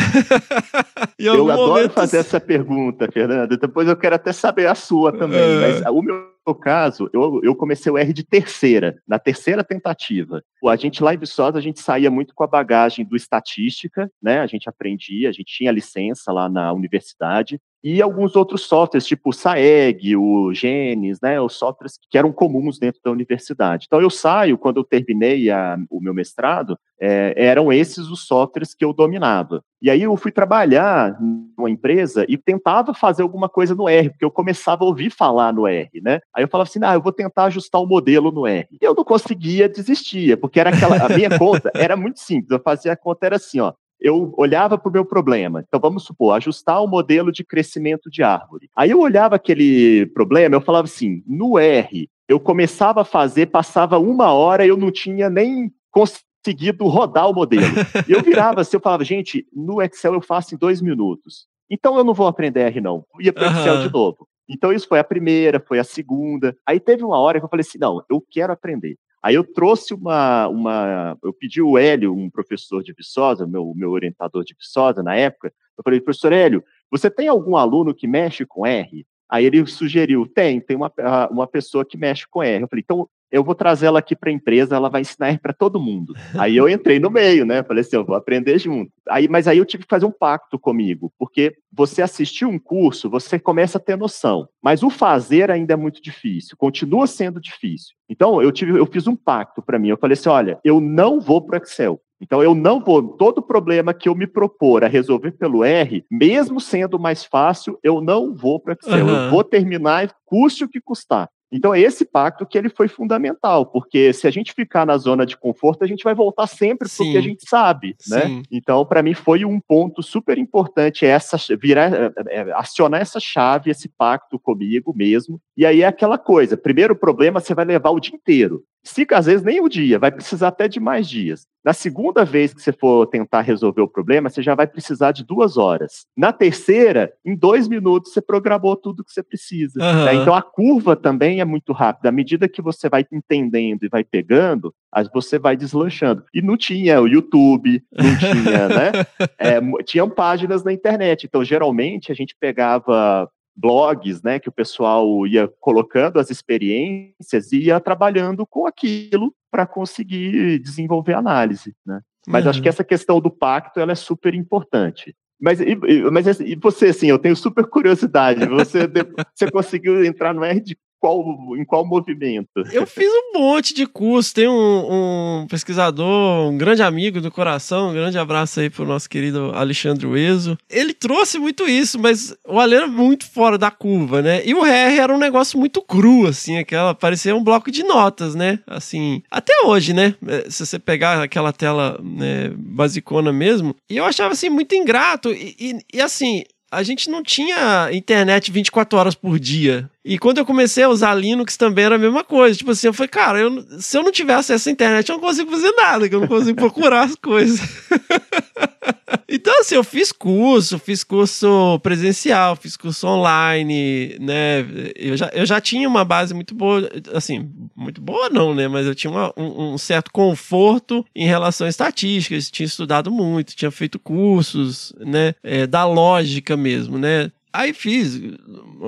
[1.17, 1.93] eu adoro momento...
[1.93, 3.55] fazer essa pergunta, Fernanda.
[3.55, 5.39] Depois eu quero até saber a sua também.
[5.39, 5.81] É...
[5.81, 6.29] Mas o meu
[6.61, 10.43] caso, eu, eu comecei o R de terceira, na terceira tentativa.
[10.67, 14.41] A gente lá em Viçosa, a gente saía muito com a bagagem do estatística, né?
[14.41, 19.29] A gente aprendia, a gente tinha licença lá na universidade, e alguns outros softwares, tipo
[19.29, 23.85] o SAEG, o Genes, né, os softwares que eram comuns dentro da universidade.
[23.87, 28.73] Então, eu saio, quando eu terminei a, o meu mestrado, é, eram esses os softwares
[28.73, 29.63] que eu dominava.
[29.81, 34.25] E aí eu fui trabalhar numa empresa e tentava fazer alguma coisa no R, porque
[34.25, 36.19] eu começava a ouvir falar no R, né?
[36.35, 38.67] Aí eu falava assim, ah, eu vou tentar ajustar o modelo no R.
[38.69, 42.59] E eu não conseguia, desistia, porque era aquela, a minha conta era muito simples, eu
[42.59, 45.63] fazia a conta, era assim, ó, eu olhava para o meu problema.
[45.67, 48.69] Então, vamos supor, ajustar o modelo de crescimento de árvore.
[48.75, 53.97] Aí eu olhava aquele problema, eu falava assim, no R, eu começava a fazer, passava
[53.97, 57.65] uma hora, eu não tinha nem conseguido rodar o modelo.
[58.07, 61.47] Eu virava assim, eu falava, gente, no Excel eu faço em dois minutos.
[61.69, 63.05] Então eu não vou aprender R, não.
[63.15, 64.27] Eu ia para o Excel de novo.
[64.47, 66.55] Então isso foi a primeira, foi a segunda.
[66.65, 68.95] Aí teve uma hora que eu falei assim, não, eu quero aprender.
[69.21, 73.91] Aí eu trouxe uma, uma eu pedi o Hélio, um professor de Viçosa, meu, meu
[73.91, 78.45] orientador de Viçosa na época, eu falei, professor Hélio, você tem algum aluno que mexe
[78.45, 79.05] com R?
[79.29, 80.91] Aí ele sugeriu, tem, tem uma,
[81.29, 82.63] uma pessoa que mexe com R.
[82.63, 85.53] Eu falei, então eu vou trazer ela aqui para a empresa, ela vai ensinar para
[85.53, 86.13] todo mundo.
[86.37, 87.63] Aí eu entrei no meio, né?
[87.63, 88.91] Falei assim, eu vou aprender junto.
[89.07, 93.09] Aí, mas aí eu tive que fazer um pacto comigo, porque você assistir um curso,
[93.09, 97.95] você começa a ter noção, mas o fazer ainda é muito difícil, continua sendo difícil.
[98.09, 99.89] Então eu tive, eu fiz um pacto para mim.
[99.89, 102.01] Eu falei assim, olha, eu não vou para Excel.
[102.21, 106.59] Então eu não vou, todo problema que eu me propor a resolver pelo R, mesmo
[106.59, 109.05] sendo mais fácil, eu não vou para Excel.
[109.05, 109.25] Uhum.
[109.25, 111.29] Eu vou terminar, custe o que custar.
[111.51, 115.25] Então é esse pacto que ele foi fundamental, porque se a gente ficar na zona
[115.25, 118.25] de conforto, a gente vai voltar sempre para o que a gente sabe, né?
[118.25, 118.43] Sim.
[118.51, 123.71] Então para mim foi um ponto super importante essa virar, é, é, acionar essa chave,
[123.71, 125.41] esse pacto comigo mesmo.
[125.57, 128.63] E aí é aquela coisa, primeiro problema você vai levar o dia inteiro.
[128.83, 131.45] Se às vezes nem o dia, vai precisar até de mais dias.
[131.63, 135.25] Na segunda vez que você for tentar resolver o problema, você já vai precisar de
[135.25, 136.05] duas horas.
[136.15, 139.79] Na terceira, em dois minutos, você programou tudo que você precisa.
[139.79, 140.05] Uhum.
[140.05, 140.15] Né?
[140.15, 142.09] Então a curva também é muito rápida.
[142.09, 144.73] À medida que você vai entendendo e vai pegando,
[145.13, 146.23] você vai deslanchando.
[146.33, 148.91] E não tinha o YouTube, não tinha, né?
[149.37, 151.25] É, tinham páginas na internet.
[151.25, 157.65] Então, geralmente, a gente pegava blogs, né, que o pessoal ia colocando as experiências e
[157.65, 161.99] ia trabalhando com aquilo para conseguir desenvolver análise, né?
[162.27, 162.51] Mas uhum.
[162.51, 165.15] acho que essa questão do pacto ela é super importante.
[165.41, 165.75] Mas, e,
[166.11, 168.45] mas e você, assim, eu tenho super curiosidade.
[168.45, 168.87] Você,
[169.33, 171.23] você conseguiu entrar no R de qual,
[171.57, 172.49] em qual movimento?
[172.71, 174.33] Eu fiz um monte de curso.
[174.33, 179.09] Tem um, um, pesquisador, um grande amigo do coração, um grande abraço aí pro nosso
[179.09, 180.57] querido Alexandre Ueso.
[180.69, 184.45] Ele trouxe muito isso, mas o Ale era muito fora da curva, né?
[184.45, 188.35] E o R era um negócio muito cru, assim, aquela, parecia um bloco de notas,
[188.35, 188.59] né?
[188.67, 190.15] Assim, até hoje, né?
[190.27, 193.75] É, se você pegar aquela tela né, basicona mesmo.
[193.89, 195.31] E eu achava, assim, muito ingrato.
[195.31, 199.89] e, e, e assim, a gente não tinha internet 24 horas por dia.
[200.03, 202.57] E quando eu comecei a usar Linux também era a mesma coisa.
[202.57, 205.21] Tipo assim, eu falei, cara, eu, se eu não tiver acesso à internet, eu não
[205.21, 207.59] consigo fazer nada, que eu não consigo procurar as coisas.
[209.31, 214.65] Então, assim, eu fiz curso, fiz curso presencial, fiz curso online, né?
[214.95, 218.67] Eu já, eu já tinha uma base muito boa, assim, muito boa não, né?
[218.67, 223.55] Mas eu tinha uma, um, um, certo conforto em relação a estatísticas, tinha estudado muito,
[223.55, 225.35] tinha feito cursos, né?
[225.43, 227.31] É, da lógica mesmo, né?
[227.51, 228.21] Aí fiz,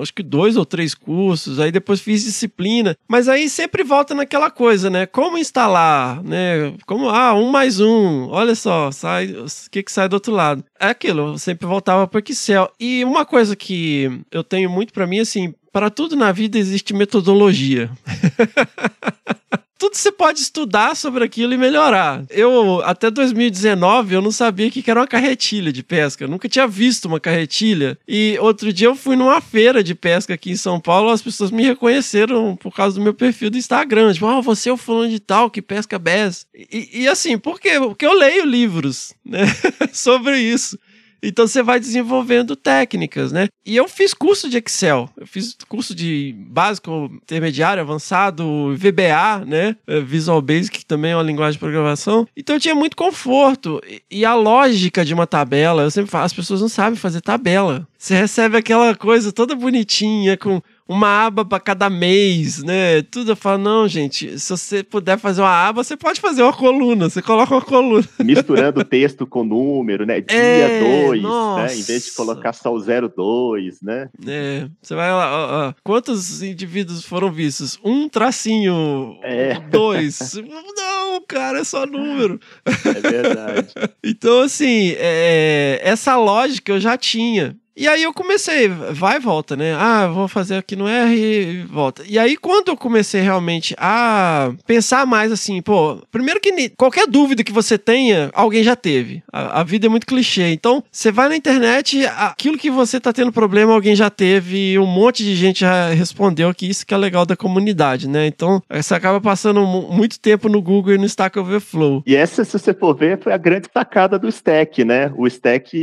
[0.02, 4.52] acho que dois ou três cursos, aí depois fiz disciplina, mas aí sempre volta naquela
[4.52, 5.06] coisa, né?
[5.06, 6.74] Como instalar, né?
[6.86, 10.64] Como, ah, um mais um, olha só, sai, o que que sai do outro lado.
[10.80, 12.72] É aquilo, eu sempre voltava para Excel.
[12.80, 16.94] E uma coisa que eu tenho muito para mim, assim, para tudo na vida existe
[16.94, 17.90] metodologia.
[19.82, 22.24] tudo você pode estudar sobre aquilo e melhorar.
[22.30, 26.24] Eu, até 2019, eu não sabia que era uma carretilha de pesca.
[26.24, 27.98] Eu nunca tinha visto uma carretilha.
[28.08, 31.50] E outro dia eu fui numa feira de pesca aqui em São Paulo, as pessoas
[31.50, 34.14] me reconheceram por causa do meu perfil do Instagram.
[34.14, 36.46] Tipo, ah, você é o fulano de tal que pesca bass.
[36.54, 37.80] E, e assim, por quê?
[37.80, 39.46] Porque eu leio livros, né,
[39.92, 40.78] sobre isso.
[41.24, 43.48] Então você vai desenvolvendo técnicas, né?
[43.66, 49.76] E eu fiz curso de Excel, eu fiz curso de básico, intermediário, avançado, VBA, né?
[49.86, 52.28] É, Visual Basic, que também é uma linguagem de programação.
[52.36, 53.82] Então eu tinha muito conforto.
[54.10, 57.88] E a lógica de uma tabela, eu sempre falo, as pessoas não sabem fazer tabela.
[57.98, 63.02] Você recebe aquela coisa toda bonitinha, com uma aba para cada mês, né?
[63.04, 66.54] Tudo eu falo, não, gente, se você puder fazer uma aba, você pode fazer uma
[66.54, 68.08] coluna, você coloca uma coluna.
[68.24, 70.22] Misturando texto com número, né?
[70.22, 71.76] Dia 2, é, né?
[71.76, 74.10] Em vez de colocar só o 02, né?
[74.28, 77.80] É, você vai lá, ó, ó, quantos indivíduos foram vistos?
[77.84, 79.60] Um tracinho, é.
[79.60, 80.34] dois.
[80.76, 82.40] não, cara, é só número.
[82.66, 83.74] É verdade.
[84.04, 87.56] então, assim, é, essa lógica eu já tinha.
[87.82, 89.74] E aí eu comecei, vai e volta, né?
[89.74, 92.04] Ah, vou fazer aqui no R e volta.
[92.08, 97.44] E aí quando eu comecei realmente a pensar mais assim, pô, primeiro que qualquer dúvida
[97.44, 99.24] que você tenha, alguém já teve.
[99.34, 100.52] A, a vida é muito clichê.
[100.52, 104.86] Então, você vai na internet, aquilo que você tá tendo problema, alguém já teve, um
[104.86, 108.28] monte de gente já respondeu que isso que é legal da comunidade, né?
[108.28, 112.04] Então, você acaba passando muito tempo no Google e no Stack Overflow.
[112.06, 115.12] E essa, se você for ver, foi a grande sacada do Stack, né?
[115.18, 115.76] O Stack,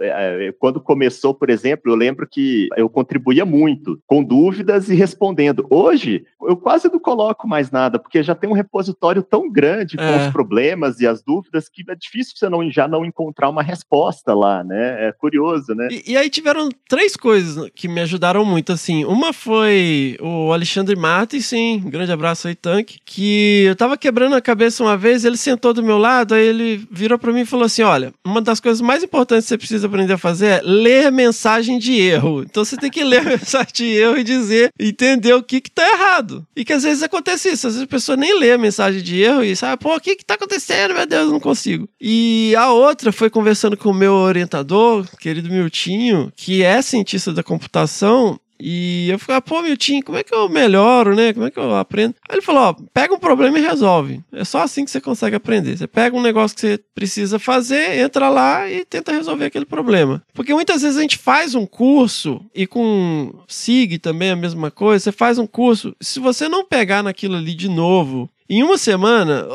[0.00, 4.94] é, é, quando começou por exemplo, eu lembro que eu contribuía muito com dúvidas e
[4.94, 5.66] respondendo.
[5.70, 10.02] Hoje, eu quase não coloco mais nada, porque já tem um repositório tão grande com
[10.02, 10.26] é.
[10.26, 14.34] os problemas e as dúvidas que é difícil você não, já não encontrar uma resposta
[14.34, 15.08] lá, né?
[15.08, 15.88] É curioso, né?
[15.90, 19.04] E, e aí tiveram três coisas que me ajudaram muito, assim.
[19.04, 24.34] Uma foi o Alexandre Martins, sim, um grande abraço aí, Tanque, que eu tava quebrando
[24.34, 27.46] a cabeça uma vez, ele sentou do meu lado, aí ele virou para mim e
[27.46, 30.60] falou assim: olha, uma das coisas mais importantes que você precisa aprender a fazer é
[30.62, 32.42] ler mensagem de erro.
[32.42, 35.70] Então você tem que ler a mensagem de erro e dizer, entender o que que
[35.70, 36.46] tá errado.
[36.56, 39.20] E que às vezes acontece isso, às vezes a pessoa nem lê a mensagem de
[39.20, 40.94] erro e sabe, pô, o que que tá acontecendo?
[40.94, 41.88] Meu Deus, não consigo.
[42.00, 47.42] E a outra foi conversando com o meu orientador, querido Miltinho, que é cientista da
[47.42, 51.32] computação, e eu ficava, pô, Miltinho, como é que eu melhoro, né?
[51.32, 52.14] Como é que eu aprendo?
[52.28, 54.20] Aí ele falou, ó, pega um problema e resolve.
[54.32, 55.76] É só assim que você consegue aprender.
[55.76, 60.22] Você pega um negócio que você precisa fazer, entra lá e tenta resolver aquele problema.
[60.34, 64.70] Porque muitas vezes a gente faz um curso, e com SIG também é a mesma
[64.70, 68.78] coisa, você faz um curso, se você não pegar naquilo ali de novo, em uma
[68.78, 69.46] semana,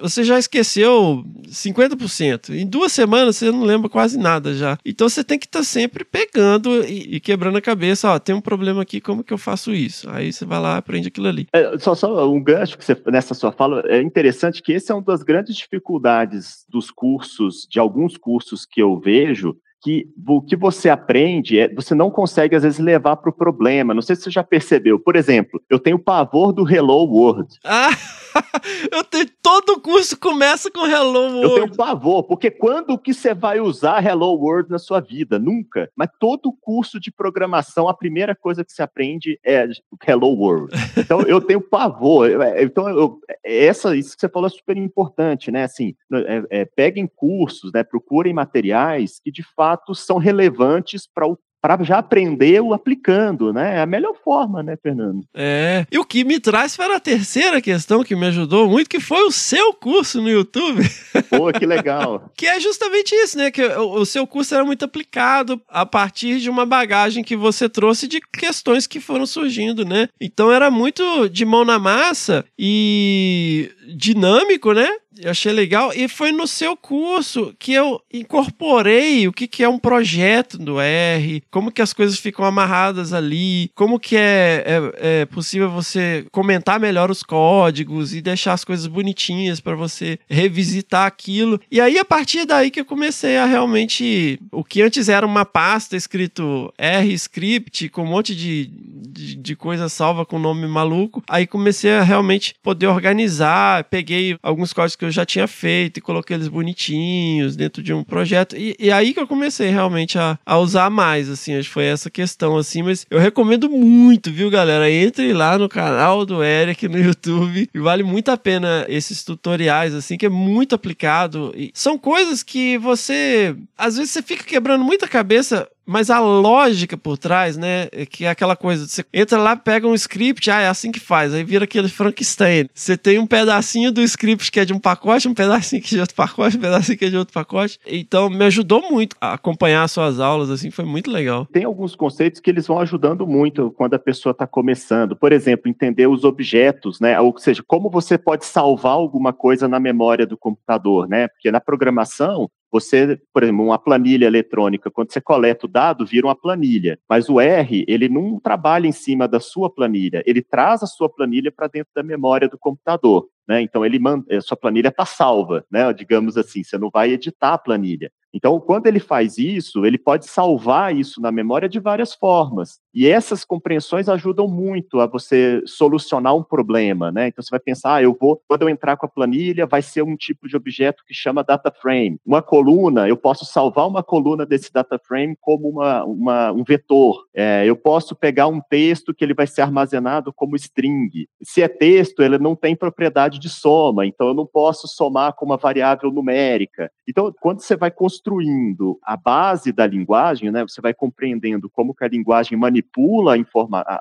[0.00, 2.50] você já esqueceu 50%.
[2.50, 4.78] Em duas semanas você não lembra quase nada já.
[4.84, 8.10] Então você tem que estar tá sempre pegando e, e, quebrando a cabeça.
[8.10, 10.08] Ó, tem um problema aqui, como que eu faço isso?
[10.10, 11.46] Aí você vai lá aprende aquilo ali.
[11.52, 14.94] É, só, só um gancho que você, nessa sua fala, é interessante que esse é
[14.94, 20.56] uma das grandes dificuldades dos cursos, de alguns cursos que eu vejo, que o que
[20.56, 23.94] você aprende, é, você não consegue, às vezes, levar para o problema.
[23.94, 24.98] Não sei se você já percebeu.
[24.98, 27.48] Por exemplo, eu tenho pavor do Hello World.
[27.64, 27.90] Ah,
[28.90, 31.42] eu tenho, todo curso começa com Hello World.
[31.42, 35.38] Eu tenho pavor, porque quando que você vai usar Hello World na sua vida?
[35.38, 35.90] Nunca.
[35.96, 39.66] Mas todo curso de programação, a primeira coisa que você aprende é
[40.06, 40.74] Hello World.
[40.96, 42.30] Então, eu tenho pavor.
[42.42, 45.64] É, então, eu, essa, isso que você falou é super importante, né?
[45.64, 47.82] Assim, é, é, peguem cursos, né?
[47.82, 53.52] procurem materiais que, de fato, fatos são relevantes para o para já aprender o aplicando,
[53.52, 53.78] né?
[53.78, 55.24] É a melhor forma, né, Fernando?
[55.34, 55.84] É.
[55.90, 59.24] E o que me traz para a terceira questão que me ajudou muito, que foi
[59.24, 60.82] o seu curso no YouTube.
[61.28, 62.30] Pô, que legal.
[62.36, 63.50] que é justamente isso, né?
[63.50, 68.06] Que o, seu curso era muito aplicado a partir de uma bagagem que você trouxe
[68.06, 70.08] de questões que foram surgindo, né?
[70.20, 74.88] Então era muito de mão na massa e dinâmico, né?
[75.16, 75.92] Eu achei legal.
[75.94, 80.80] E foi no seu curso que eu incorporei o que, que é um projeto do
[80.80, 86.26] R, como que as coisas ficam amarradas ali, como que é, é, é possível você
[86.30, 91.60] comentar melhor os códigos e deixar as coisas bonitinhas para você revisitar aquilo.
[91.70, 94.38] E aí, a partir daí que eu comecei a realmente.
[94.52, 99.56] O que antes era uma pasta escrito R script com um monte de, de, de
[99.56, 101.22] coisa salva com nome maluco.
[101.28, 103.84] Aí comecei a realmente poder organizar.
[103.84, 108.02] Peguei alguns códigos que eu já tinha feito e coloquei eles bonitinhos dentro de um
[108.02, 108.56] projeto.
[108.56, 111.84] E, e aí que eu comecei realmente a, a usar mais, assim, acho que foi
[111.84, 112.82] essa questão, assim.
[112.82, 114.90] Mas eu recomendo muito, viu, galera?
[114.90, 117.70] Entre lá no canal do Eric no YouTube.
[117.72, 121.52] E vale muito a pena esses tutoriais, assim, que é muito aplicado.
[121.56, 123.54] E são coisas que você.
[123.76, 128.26] Às vezes você fica quebrando muita cabeça mas a lógica por trás, né, é que
[128.26, 131.42] é aquela coisa, você entra lá, pega um script, ah, é assim que faz, aí
[131.42, 132.68] vira aquele Frankenstein.
[132.74, 135.96] Você tem um pedacinho do script que é de um pacote, um pedacinho que é
[135.96, 137.80] de outro pacote, um pedacinho que é de outro pacote.
[137.86, 141.46] Então, me ajudou muito a acompanhar as suas aulas, assim, foi muito legal.
[141.46, 145.16] Tem alguns conceitos que eles vão ajudando muito quando a pessoa está começando.
[145.16, 149.80] Por exemplo, entender os objetos, né, ou seja, como você pode salvar alguma coisa na
[149.80, 155.20] memória do computador, né, porque na programação, você, por exemplo, uma planilha eletrônica, quando você
[155.20, 156.98] coleta o dado, vira uma planilha.
[157.08, 161.08] Mas o R, ele não trabalha em cima da sua planilha, ele traz a sua
[161.08, 163.28] planilha para dentro da memória do computador.
[163.48, 163.62] Né?
[163.62, 165.90] Então, ele manda, a sua planilha está salva, né?
[165.92, 168.12] digamos assim, você não vai editar a planilha.
[168.32, 172.78] Então, quando ele faz isso, ele pode salvar isso na memória de várias formas.
[172.92, 177.28] E essas compreensões ajudam muito a você solucionar um problema, né?
[177.28, 180.02] Então você vai pensar, ah, eu vou, quando eu entrar com a planilha, vai ser
[180.02, 182.18] um tipo de objeto que chama data frame.
[182.26, 187.24] Uma coluna, eu posso salvar uma coluna desse data frame como uma, uma um vetor.
[187.34, 191.28] É, eu posso pegar um texto que ele vai ser armazenado como string.
[191.42, 195.46] Se é texto, ele não tem propriedade de soma, então eu não posso somar com
[195.46, 196.90] uma variável numérica.
[197.08, 202.04] Então, quando você vai construindo a base da linguagem, né, você vai compreendendo como que
[202.04, 203.36] a linguagem manipula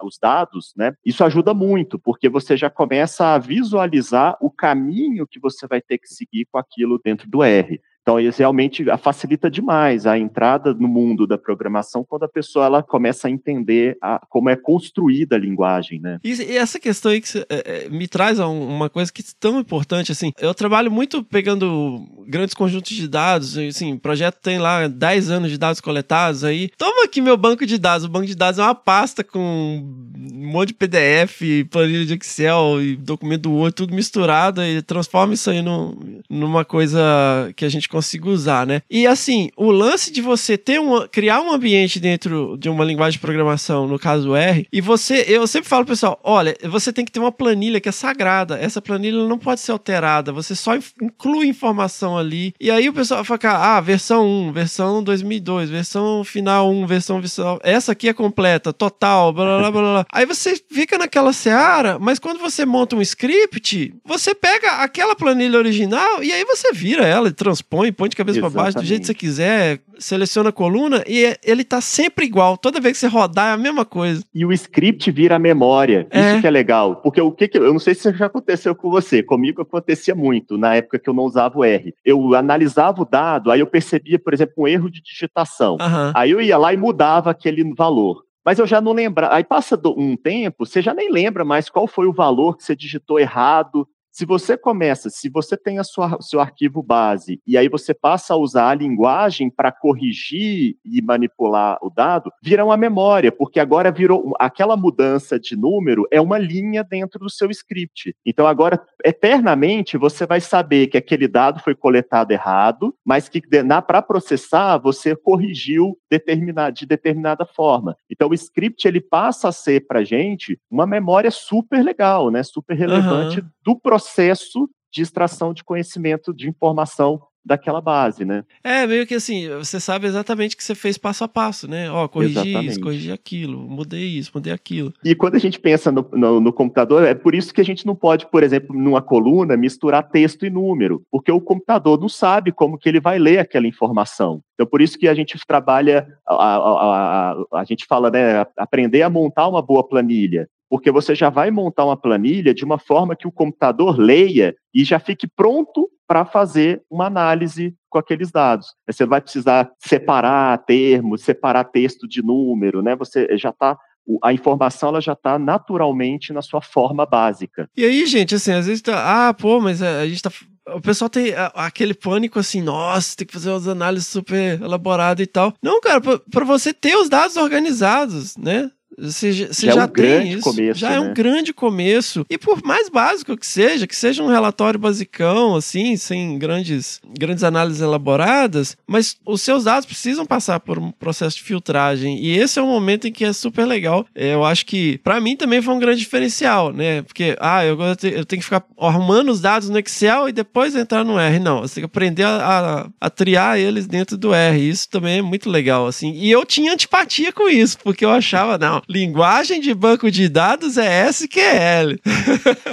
[0.03, 5.39] os dados, né, isso ajuda muito, porque você já começa a visualizar o caminho que
[5.39, 7.79] você vai ter que seguir com aquilo dentro do R.
[8.07, 12.81] Então, isso realmente facilita demais a entrada no mundo da programação quando a pessoa ela
[12.81, 16.17] começa a entender a, como é construída a linguagem, né?
[16.23, 19.59] E, e essa questão aí que cê, é, me traz uma coisa que é tão
[19.59, 24.87] importante, assim, eu trabalho muito pegando grandes conjuntos de dados, assim, o projeto tem lá
[24.87, 28.35] 10 anos de dados coletados, aí toma aqui meu banco de dados, o banco de
[28.35, 29.83] dados é uma pasta com
[30.31, 35.33] um monte de PDF, planilha de Excel e documento do Word, tudo misturado e transforma
[35.33, 35.99] isso aí no,
[36.29, 38.81] numa coisa que a gente consigo usar, né?
[38.89, 43.13] E assim, o lance de você ter um, criar um ambiente dentro de uma linguagem
[43.13, 47.11] de programação, no caso R, e você, eu sempre falo pessoal, olha, você tem que
[47.11, 48.57] ter uma planilha que é sagrada.
[48.59, 50.31] Essa planilha não pode ser alterada.
[50.31, 52.53] Você só inclui informação ali.
[52.59, 57.59] E aí o pessoal fala, ah, versão 1, versão 2002, versão final 1, versão versão.
[57.63, 60.05] Essa aqui é completa, total, blá blá blá blá.
[60.11, 65.57] Aí você fica naquela seara, mas quando você monta um script, você pega aquela planilha
[65.57, 68.83] original e aí você vira ela e transpõe põe, põe de cabeça para baixo, do
[68.83, 72.57] jeito que você quiser, seleciona a coluna e ele tá sempre igual.
[72.57, 74.23] Toda vez que você rodar é a mesma coisa.
[74.33, 76.07] E o script vira a memória.
[76.09, 76.31] É.
[76.31, 76.97] Isso que é legal.
[76.97, 80.57] Porque o que, que eu não sei se já aconteceu com você, comigo acontecia muito
[80.57, 81.93] na época que eu não usava o R.
[82.05, 85.73] Eu analisava o dado, aí eu percebia, por exemplo, um erro de digitação.
[85.73, 86.11] Uhum.
[86.13, 89.27] Aí eu ia lá e mudava aquele valor mas eu já não lembro.
[89.29, 92.77] Aí passa um tempo, você já nem lembra mais qual foi o valor que você
[92.77, 93.85] digitou errado,
[94.17, 98.33] se você começa, se você tem a sua, seu arquivo base e aí você passa
[98.33, 103.91] a usar a linguagem para corrigir e manipular o dado, vira uma memória, porque agora
[103.91, 108.15] virou aquela mudança de número é uma linha dentro do seu script.
[108.25, 113.39] Então agora eternamente você vai saber que aquele dado foi coletado errado, mas que
[113.85, 117.95] para processar você corrigiu determinada, de determinada forma.
[118.09, 122.41] Então o script ele passa a ser para gente uma memória super legal, né?
[122.41, 123.47] Super relevante uhum.
[123.63, 128.43] do processo processo de extração de conhecimento, de informação daquela base, né?
[128.61, 131.89] É, meio que assim, você sabe exatamente o que você fez passo a passo, né?
[131.89, 132.71] Ó, corrigi exatamente.
[132.71, 134.93] isso, corrigi aquilo, mudei isso, mudei aquilo.
[135.01, 137.85] E quando a gente pensa no, no, no, computador, é por isso que a gente
[137.85, 142.51] não pode, por exemplo, numa coluna, misturar texto e número, porque o computador não sabe
[142.51, 144.41] como que ele vai ler aquela informação.
[144.55, 149.03] Então, por isso que a gente trabalha, a, a, a, a gente fala, né, aprender
[149.03, 153.15] a montar uma boa planilha porque você já vai montar uma planilha de uma forma
[153.15, 158.75] que o computador leia e já fique pronto para fazer uma análise com aqueles dados.
[158.89, 162.95] Você vai precisar separar termos, separar texto de número, né?
[162.95, 163.77] Você já está
[164.23, 167.69] a informação ela já está naturalmente na sua forma básica.
[167.75, 169.27] E aí, gente, assim, às vezes tá.
[169.27, 170.31] Ah, pô, mas a, gente tá.
[170.73, 175.27] O pessoal tem aquele pânico assim, nossa, tem que fazer umas análises super elaboradas e
[175.27, 175.53] tal.
[175.61, 178.69] Não, cara, pra você ter os dados organizados, né?
[178.99, 180.41] Você, já- você Já é um tem isso.
[180.41, 181.13] começo, já é um né?
[181.13, 182.25] grande começo.
[182.29, 187.43] E por mais básico que seja, que seja um relatório basicão, assim, sem grandes, grandes
[187.43, 192.17] análises elaboradas, mas os seus dados precisam passar por um processo de filtragem.
[192.19, 194.05] E esse é um momento em que é super legal.
[194.15, 197.01] É, Eu acho que, pra mim, também foi um grande diferencial, né?
[197.03, 201.03] Porque, ah, eu, eu tenho que ficar arrumando os dados no Excel e depois entrar
[201.03, 201.39] no R.
[201.39, 204.57] Não, você tem que aprender a, a- a triar eles dentro do R.
[204.69, 206.13] Isso também é muito legal, assim.
[206.15, 210.77] E eu tinha antipatia com isso, porque eu achava, não, linguagem de banco de dados
[210.77, 211.97] é SQL.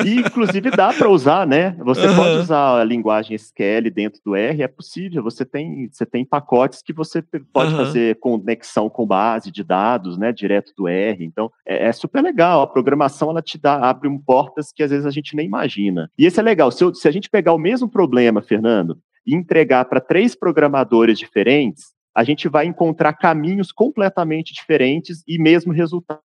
[0.05, 1.77] E, inclusive, dá para usar, né?
[1.81, 2.17] Você Aham.
[2.17, 5.23] pode usar a linguagem SQL dentro do R, é possível.
[5.23, 7.85] Você tem, você tem pacotes que você pode Aham.
[7.87, 10.33] fazer conexão com base de dados, né?
[10.33, 11.25] Direto do R.
[11.25, 12.63] Então, é, é super legal.
[12.63, 16.11] A programação, ela te dá, abre um portas que às vezes a gente nem imagina.
[16.19, 16.71] E esse é legal.
[16.71, 21.19] Se, eu- se a gente pegar o mesmo problema, Fernando, e entregar para três programadores
[21.19, 26.21] diferentes, a gente vai encontrar caminhos completamente diferentes e mesmo resultado.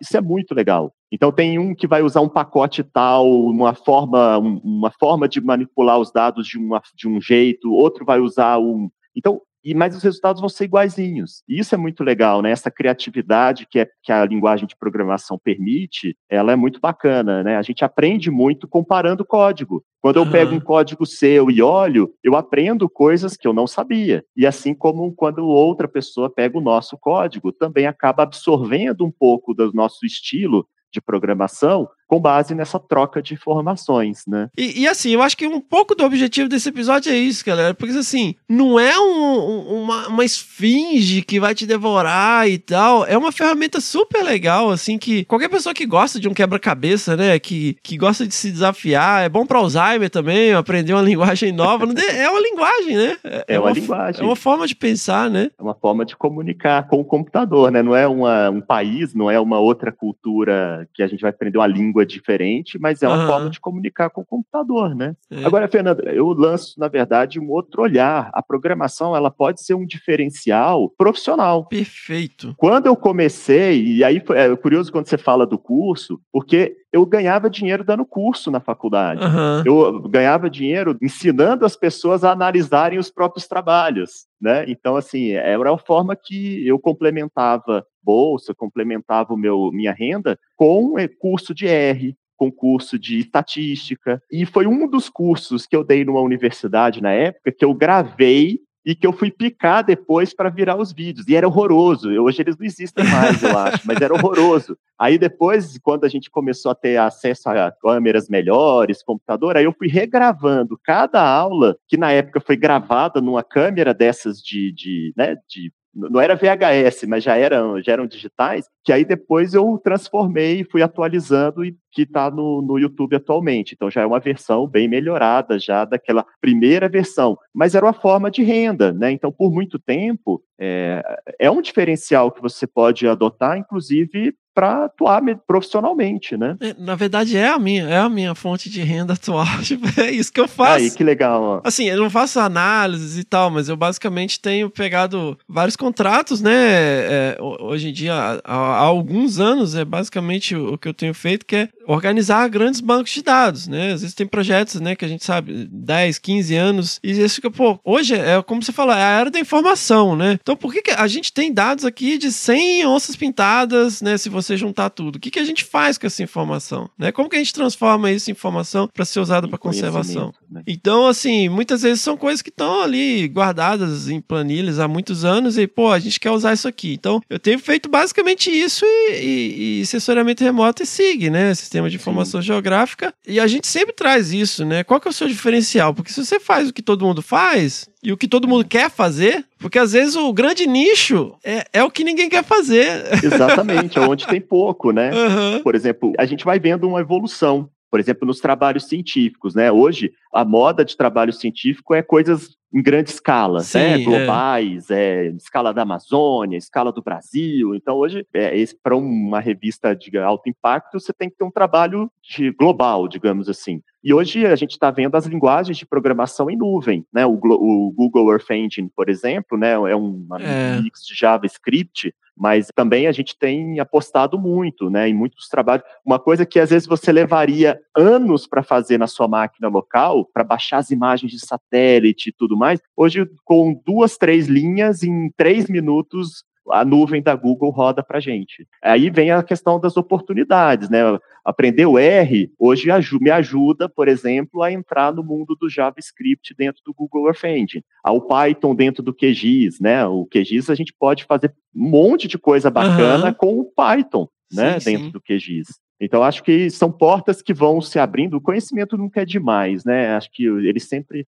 [0.00, 0.92] Isso é muito legal.
[1.10, 5.40] Então tem um que vai usar um pacote tal, uma forma, um- uma forma de
[5.40, 8.88] manipular os dados de, uma, de um jeito, outro vai usar um.
[9.14, 11.42] Então, e, mas os resultados vão ser iguaizinhos.
[11.48, 12.52] E isso é muito legal, né?
[12.52, 17.56] Essa criatividade que, é, que a linguagem de programação permite, ela é muito bacana, né?
[17.56, 19.84] A gente aprende muito comparando código.
[20.00, 20.30] Quando eu Aham.
[20.30, 24.24] pego um código seu e olho, eu aprendo coisas que eu não sabia.
[24.36, 29.52] E assim como quando outra pessoa pega o nosso código, também acaba absorvendo um pouco
[29.52, 34.48] do nosso estilo de programação com base nessa troca de informações, né?
[34.56, 37.74] E, e, assim, eu acho que um pouco do objetivo desse episódio é isso, galera.
[37.74, 39.02] Porque assim, não é um-
[39.38, 43.04] um- uma, uma esfinge que vai te devorar e tal.
[43.06, 47.38] É uma ferramenta super legal, assim, que qualquer pessoa que gosta de um quebra-cabeça, né?
[47.38, 51.86] Que, que gosta de se desafiar, é bom para Alzheimer também, aprender uma linguagem nova.
[52.16, 53.16] É uma linguagem, né?
[53.48, 54.20] É uma f- linguagem.
[54.22, 55.50] É uma forma de pensar, né?
[55.58, 57.82] É uma forma de comunicar com o computador, né?
[57.82, 61.58] Não é uma, um país, não é uma outra cultura que a gente vai aprender
[61.58, 63.26] uma língua diferente, mas é uma Aham.
[63.26, 65.14] forma de comunicar com o computador, né?
[65.30, 65.44] É.
[65.44, 68.30] Agora, Fernando, eu lanço, na verdade, um outro olhar.
[68.34, 71.64] A programação, ela pode ser um diferencial profissional.
[71.66, 72.54] Perfeito.
[72.56, 77.04] Quando eu comecei, e aí foi- é curioso quando você fala do curso, porque eu
[77.04, 79.22] ganhava dinheiro dando curso na faculdade.
[79.22, 79.62] Aham.
[79.66, 84.64] Eu ganhava dinheiro ensinando as pessoas a analisarem os próprios trabalhos, né?
[84.66, 90.98] Então, assim, era a forma que eu complementava bolsa, complementava o meu minha renda com
[90.98, 94.22] eh, curso de R, com curso de estatística.
[94.32, 98.60] E foi um dos cursos que eu dei numa universidade na época que eu gravei
[98.86, 101.26] e que eu fui picar depois para virar os vídeos.
[101.26, 102.08] E era horroroso.
[102.08, 104.78] Hoje eles não existem mais, eu acho, mas era horroroso.
[104.96, 109.74] Aí depois, quando a gente começou a ter acesso a câmeras melhores, computador, aí eu
[109.76, 115.36] fui regravando cada aula, que na época foi gravada numa câmera dessas de, de, né,
[115.48, 120.62] de não era VHS, mas já eram, já eram digitais, que aí depois eu transformei,
[120.70, 123.74] fui atualizando e que está no, no YouTube atualmente.
[123.74, 128.30] Então já é uma versão bem melhorada já daquela primeira versão, mas era uma forma
[128.30, 129.10] de renda, né?
[129.10, 131.02] Então por muito tempo é,
[131.40, 136.56] é um diferencial que você pode adotar, inclusive para atuar me- profissionalmente, né?
[136.60, 139.44] É, Na verdade, é a minha, é a minha fonte de renda atual.
[139.62, 140.76] Tipo, é isso que eu faço.
[140.76, 141.60] Aí que legal, ó.
[141.62, 146.54] Assim, eu não faço análises e tal, mas eu basicamente tenho pegado vários contratos, né?
[146.56, 150.94] é, ho- hoje em dia, há, há alguns anos, é basicamente o, o que eu
[150.94, 153.92] tenho feito, que é organizar grandes bancos de dados, né?
[153.92, 157.50] Às vezes tem projetos, né, que a gente sabe, 10, 15 anos, e isso fica,
[157.50, 160.38] pô, hoje é como você falou, é a era da informação, né?
[160.40, 164.16] Então por que, que a gente tem dados aqui de 100 onças pintadas, né?
[164.16, 167.12] Se você juntar tudo, o que, que a gente faz com essa informação, né?
[167.12, 170.32] Como que a gente transforma isso em informação para ser usada para conservação?
[170.50, 170.62] Né?
[170.66, 175.58] Então, assim, muitas vezes são coisas que estão ali guardadas em planilhas há muitos anos
[175.58, 176.94] e, pô, a gente quer usar isso aqui.
[176.94, 181.54] Então, eu tenho feito basicamente isso e, e, e sensoriamento remoto e SIG, né?
[181.54, 183.12] Sistema de informação geográfica.
[183.26, 184.84] E a gente sempre traz isso, né?
[184.84, 185.94] Qual que é o seu diferencial?
[185.94, 188.90] Porque se você faz o que todo mundo faz e o que todo mundo quer
[188.90, 193.04] fazer, porque às vezes o grande nicho é, é o que ninguém quer fazer.
[193.22, 195.10] Exatamente, é onde tem pouco, né?
[195.14, 195.60] Aham.
[195.62, 197.68] Por exemplo, a gente vai vendo uma evolução.
[197.90, 199.70] Por exemplo, nos trabalhos científicos, né?
[199.70, 204.00] Hoje, a moda de trabalho científico é coisas em grande escala, Sim, né?
[204.02, 204.04] é.
[204.04, 205.28] globais, é.
[205.28, 207.74] escala da Amazônia, escala do Brasil.
[207.74, 208.52] Então, hoje, é,
[208.82, 213.48] para uma revista de alto impacto, você tem que ter um trabalho de global, digamos
[213.48, 213.80] assim.
[214.04, 217.24] E hoje a gente está vendo as linguagens de programação em nuvem, né?
[217.24, 219.72] O, o, Google Earth Engine, por exemplo, né?
[219.72, 220.78] É um é.
[220.78, 225.08] mix de JavaScript, mas também a gente tem apostado muito, né?
[225.08, 225.84] Em muitos trabalhos.
[226.04, 230.44] Uma coisa que às vezes você levaria anos para fazer na sua máquina local, para
[230.44, 235.68] baixar as imagens de satélite e tudo mais, hoje com duas, três linhas em três
[235.68, 238.66] minutos a nuvem da Google roda para gente.
[238.82, 241.00] Aí vem a questão das oportunidades, né?
[241.44, 242.88] Aprender o R hoje
[243.20, 247.84] me ajuda, por exemplo, a entrar no mundo do JavaScript dentro do Google Earth Engine.
[248.04, 250.04] O Python dentro do QGIS, né?
[250.06, 253.34] O QGIS a gente pode fazer um monte de coisa bacana uhum.
[253.34, 254.80] com o Python, né?
[254.80, 255.12] Sim, dentro sim.
[255.12, 255.85] do QGIS.
[256.00, 258.36] Então, acho que são portas que vão se abrindo.
[258.36, 260.14] O conhecimento nunca é demais, né?
[260.14, 261.26] Acho que ele sempre.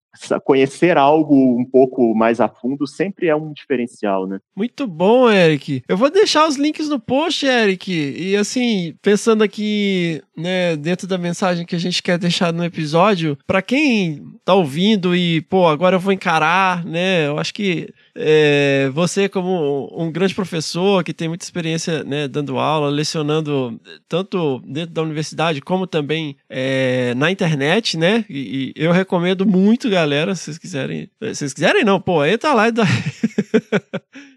[0.44, 4.38] Conhecer algo um pouco mais a fundo sempre é um diferencial, né?
[4.56, 5.82] Muito bom, Eric.
[5.88, 7.90] Eu vou deixar os links no post, Eric.
[7.92, 13.36] E assim, pensando aqui, né, dentro da mensagem que a gente quer deixar no episódio,
[13.44, 17.26] para quem tá ouvindo e, pô, agora eu vou encarar, né?
[17.26, 22.58] Eu acho que é, você, como um grande professor que tem muita experiência, né, dando
[22.58, 28.24] aula, lecionando tanto dentro da universidade, como também é, na internet, né?
[28.28, 31.10] E, e, eu recomendo muito, galera, se vocês quiserem.
[31.20, 32.84] Se vocês quiserem, não, pô, entra lá e dá.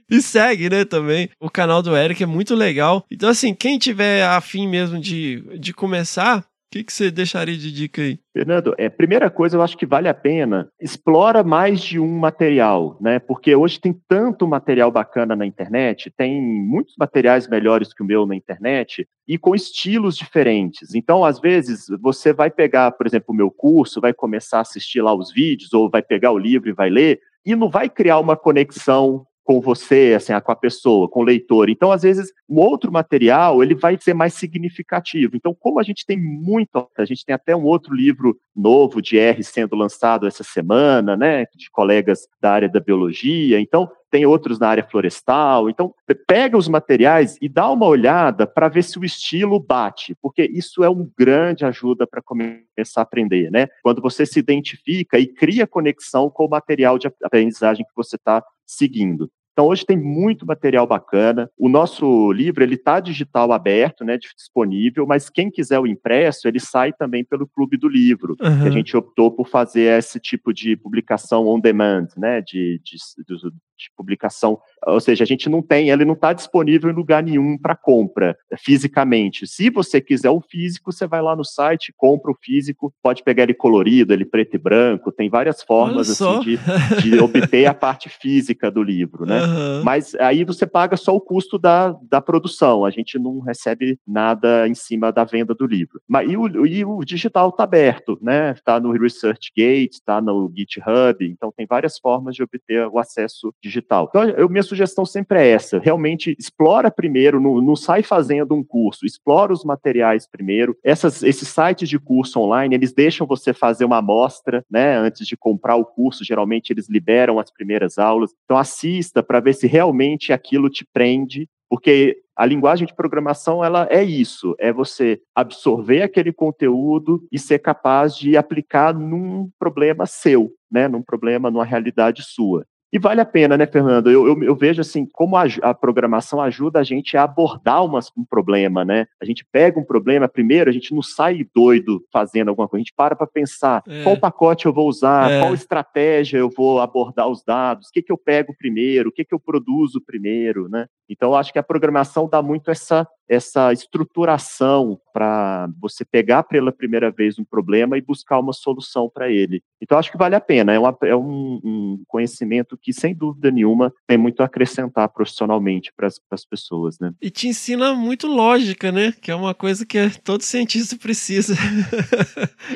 [0.09, 1.29] E segue, né, também.
[1.37, 3.05] O canal do Eric é muito legal.
[3.11, 7.71] Então, assim, quem tiver afim mesmo de, de começar, o que, que você deixaria de
[7.71, 8.19] dica aí?
[8.33, 12.97] Fernando, é, primeira coisa, eu acho que vale a pena, explora mais de um material,
[12.99, 13.19] né?
[13.19, 18.25] Porque hoje tem tanto material bacana na internet, tem muitos materiais melhores que o meu
[18.25, 20.93] na internet e com estilos diferentes.
[20.93, 25.01] Então, às vezes, você vai pegar, por exemplo, o meu curso, vai começar a assistir
[25.01, 28.19] lá os vídeos, ou vai pegar o livro e vai ler, e não vai criar
[28.19, 31.69] uma conexão com você, assim, com a pessoa, com o leitor.
[31.69, 35.37] Então, às vezes, um outro material, ele vai ser mais significativo.
[35.37, 39.17] Então, como a gente tem muito, a gente tem até um outro livro novo de
[39.17, 43.57] R sendo lançado essa semana, né, de colegas da área da biologia.
[43.57, 45.69] Então, tem outros na área florestal.
[45.69, 45.93] Então,
[46.27, 50.83] pega os materiais e dá uma olhada para ver se o estilo bate, porque isso
[50.83, 52.65] é uma grande ajuda para começar
[52.97, 53.67] a aprender, né?
[53.81, 58.43] Quando você se identifica e cria conexão com o material de aprendizagem que você está
[58.65, 59.31] seguindo.
[59.57, 61.49] Então hoje tem muito material bacana.
[61.57, 66.59] O nosso livro ele está digital aberto, né, disponível, mas quem quiser o impresso ele
[66.59, 68.35] sai também pelo Clube do Livro.
[68.39, 68.61] Uhum.
[68.61, 72.97] Que a gente optou por fazer esse tipo de publicação on demand, né, de, de,
[73.25, 74.59] de, de publicação.
[74.85, 78.37] Ou seja, a gente não tem, ele não está disponível em lugar nenhum para compra
[78.57, 79.47] fisicamente.
[79.47, 83.43] Se você quiser o físico, você vai lá no site, compra o físico, pode pegar
[83.43, 85.11] ele colorido, ele preto e branco.
[85.11, 86.57] Tem várias formas assim de,
[87.01, 89.41] de obter a parte física do livro, né?
[89.41, 89.83] Uhum.
[89.83, 94.67] Mas aí você paga só o custo da, da produção, a gente não recebe nada
[94.67, 96.01] em cima da venda do livro.
[96.07, 98.51] Mas, e, o, e o digital está aberto, né?
[98.51, 104.07] Está no ResearchGate, está no GitHub, então tem várias formas de obter o acesso digital.
[104.09, 108.63] Então, eu, minha sugestão sempre é essa: realmente explora primeiro, não, não sai fazendo um
[108.63, 110.75] curso, explora os materiais primeiro.
[110.83, 114.97] Essas, esses sites de curso online, eles deixam você fazer uma amostra, né?
[114.97, 118.31] Antes de comprar o curso, geralmente eles liberam as primeiras aulas.
[118.45, 123.87] Então, assista para ver se realmente aquilo te prende, porque a linguagem de programação ela
[123.89, 130.51] é isso, é você absorver aquele conteúdo e ser capaz de aplicar num problema seu,
[130.71, 132.63] né, num problema, numa realidade sua.
[132.91, 134.09] E vale a pena, né, Fernando?
[134.09, 137.99] Eu, eu, eu vejo assim como a, a, programação ajuda a gente a abordar uma,
[138.17, 139.07] um problema, né?
[139.21, 142.83] A gente pega um problema, primeiro, a gente não sai doido fazendo alguma coisa, a
[142.83, 144.03] gente para para pensar é.
[144.03, 145.41] qual pacote eu vou usar, é.
[145.41, 149.25] qual estratégia eu vou abordar os dados, o que, que eu pego primeiro, o que,
[149.25, 150.87] que eu produzo primeiro, né?
[151.09, 156.71] Então, eu acho que a programação dá muito essa, essa estruturação para você pegar pela
[156.71, 159.63] primeira vez um problema e buscar uma solução para ele.
[159.81, 160.73] Então, acho que vale a pena.
[160.73, 165.91] É, uma, é um, um, conhecimento que, sem dúvida nenhuma, tem muito a acrescentar profissionalmente
[165.95, 166.99] para as pessoas.
[166.99, 167.11] Né?
[167.21, 169.13] E te ensina muito lógica, né?
[169.19, 171.55] Que é uma coisa que todo cientista precisa.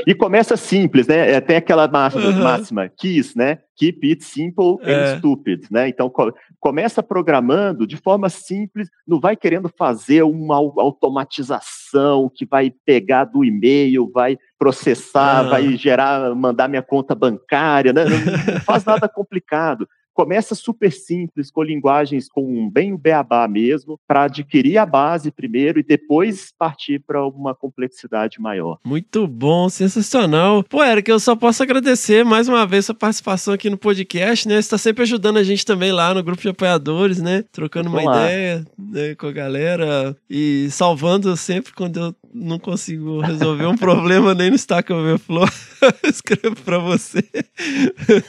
[0.08, 1.34] e começa simples, né?
[1.34, 2.43] É, tem aquela máxima, uhum.
[2.43, 3.60] máxima KISS, né?
[3.82, 5.17] Keep it simple and é.
[5.17, 5.89] stupid, né?
[5.89, 12.71] Então co começa programando de forma simples, não vai querendo fazer uma automatização que vai
[12.86, 18.05] pegar do e-mail, vai processar, vai gerar, mandar minha conta bancária, né?
[18.05, 23.99] não, não faz nada complicado começa super simples, com linguagens com bem o beabá mesmo,
[24.07, 28.78] para adquirir a base primeiro e depois partir para uma complexidade maior.
[28.86, 30.64] Muito bom, sensacional.
[30.64, 34.55] Pô, Eric, eu só posso agradecer mais uma vez sua participação aqui no podcast, né?
[34.55, 37.43] Você está sempre ajudando a gente também lá no grupo de apoiadores, né?
[37.51, 43.66] Trocando uma ideia né, com a galera e salvando sempre quando eu não consigo resolver
[43.66, 45.45] um problema nem no Stack Overflow,
[46.03, 47.24] escrevo para você.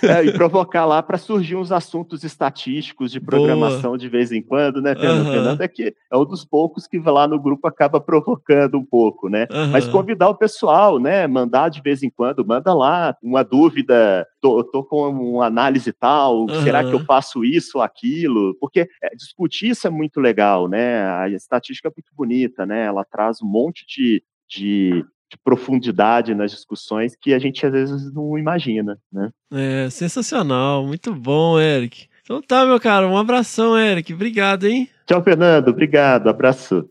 [0.02, 3.98] É, e provocar lá para surgir uns assuntos estatísticos de programação Boa.
[3.98, 5.26] de vez em quando, né, Fernando?
[5.26, 5.32] Uhum.
[5.32, 9.28] Fernando é que é um dos poucos que lá no grupo acaba provocando um pouco,
[9.28, 9.46] né?
[9.50, 9.68] Uhum.
[9.68, 11.26] Mas convidar o pessoal, né?
[11.26, 16.42] Mandar de vez em quando, manda lá uma dúvida, tô, tô com uma análise tal,
[16.42, 16.62] uhum.
[16.62, 18.56] será que eu faço isso ou aquilo?
[18.60, 21.06] Porque é, discutir isso é muito legal, né?
[21.06, 22.84] A estatística é muito bonita, né?
[22.84, 28.12] Ela traz um monte de, de, de profundidade nas discussões que a gente às vezes
[28.12, 29.30] não imagina, né?
[29.50, 32.06] É, sensacional, muito bom, Eric.
[32.22, 34.12] Então tá, meu cara, um abração, Eric.
[34.12, 34.88] Obrigado, hein?
[35.06, 35.68] Tchau, Fernando.
[35.68, 36.28] Obrigado.
[36.28, 36.86] Abraço.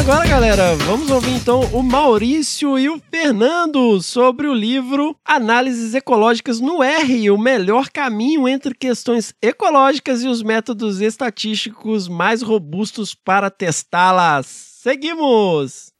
[0.00, 6.58] Agora, galera, vamos ouvir então o Maurício e o Fernando sobre o livro Análises Ecológicas
[6.58, 13.50] no R, o melhor caminho entre questões ecológicas e os métodos estatísticos mais robustos para
[13.50, 14.46] testá-las.
[14.46, 15.92] Seguimos!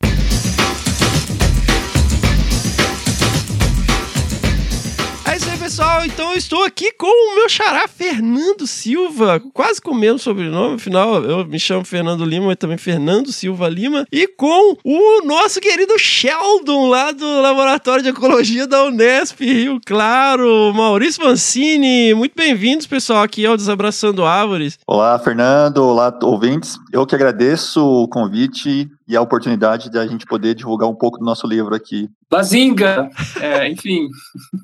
[5.61, 6.07] Pessoal.
[6.07, 10.77] Então eu estou aqui com o meu xará Fernando Silva, quase com o mesmo sobrenome,
[10.77, 15.61] afinal eu me chamo Fernando Lima, mas também Fernando Silva Lima, e com o nosso
[15.61, 22.15] querido Sheldon lá do Laboratório de Ecologia da Unesp, Rio Claro, Maurício Mancini.
[22.15, 24.79] Muito bem-vindos, pessoal, aqui ao Desabraçando Árvores.
[24.87, 25.85] Olá, Fernando.
[25.85, 26.79] Olá, ouvintes.
[26.91, 31.19] Eu que agradeço o convite e a oportunidade de a gente poder divulgar um pouco
[31.19, 32.09] do nosso livro aqui.
[32.31, 33.11] Bazinga!
[33.39, 34.09] É, enfim.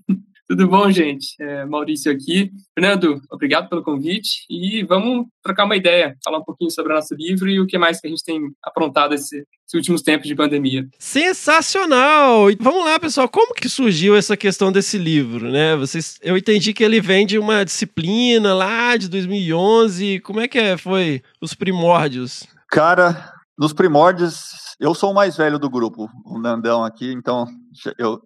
[0.48, 1.34] Tudo bom, gente?
[1.40, 2.52] É, Maurício aqui.
[2.72, 7.16] Fernando, obrigado pelo convite e vamos trocar uma ideia, falar um pouquinho sobre o nosso
[7.16, 10.36] livro e o que mais que a gente tem aprontado esse, esses últimos tempos de
[10.36, 10.86] pandemia.
[11.00, 12.46] Sensacional!
[12.60, 15.74] Vamos lá, pessoal, como que surgiu essa questão desse livro, né?
[15.74, 20.20] Vocês, eu entendi que ele vem de uma disciplina lá de 2011.
[20.20, 22.46] Como é que é, foi os primórdios?
[22.70, 27.46] Cara, nos primórdios, eu sou o mais velho do grupo, o Nandão aqui, então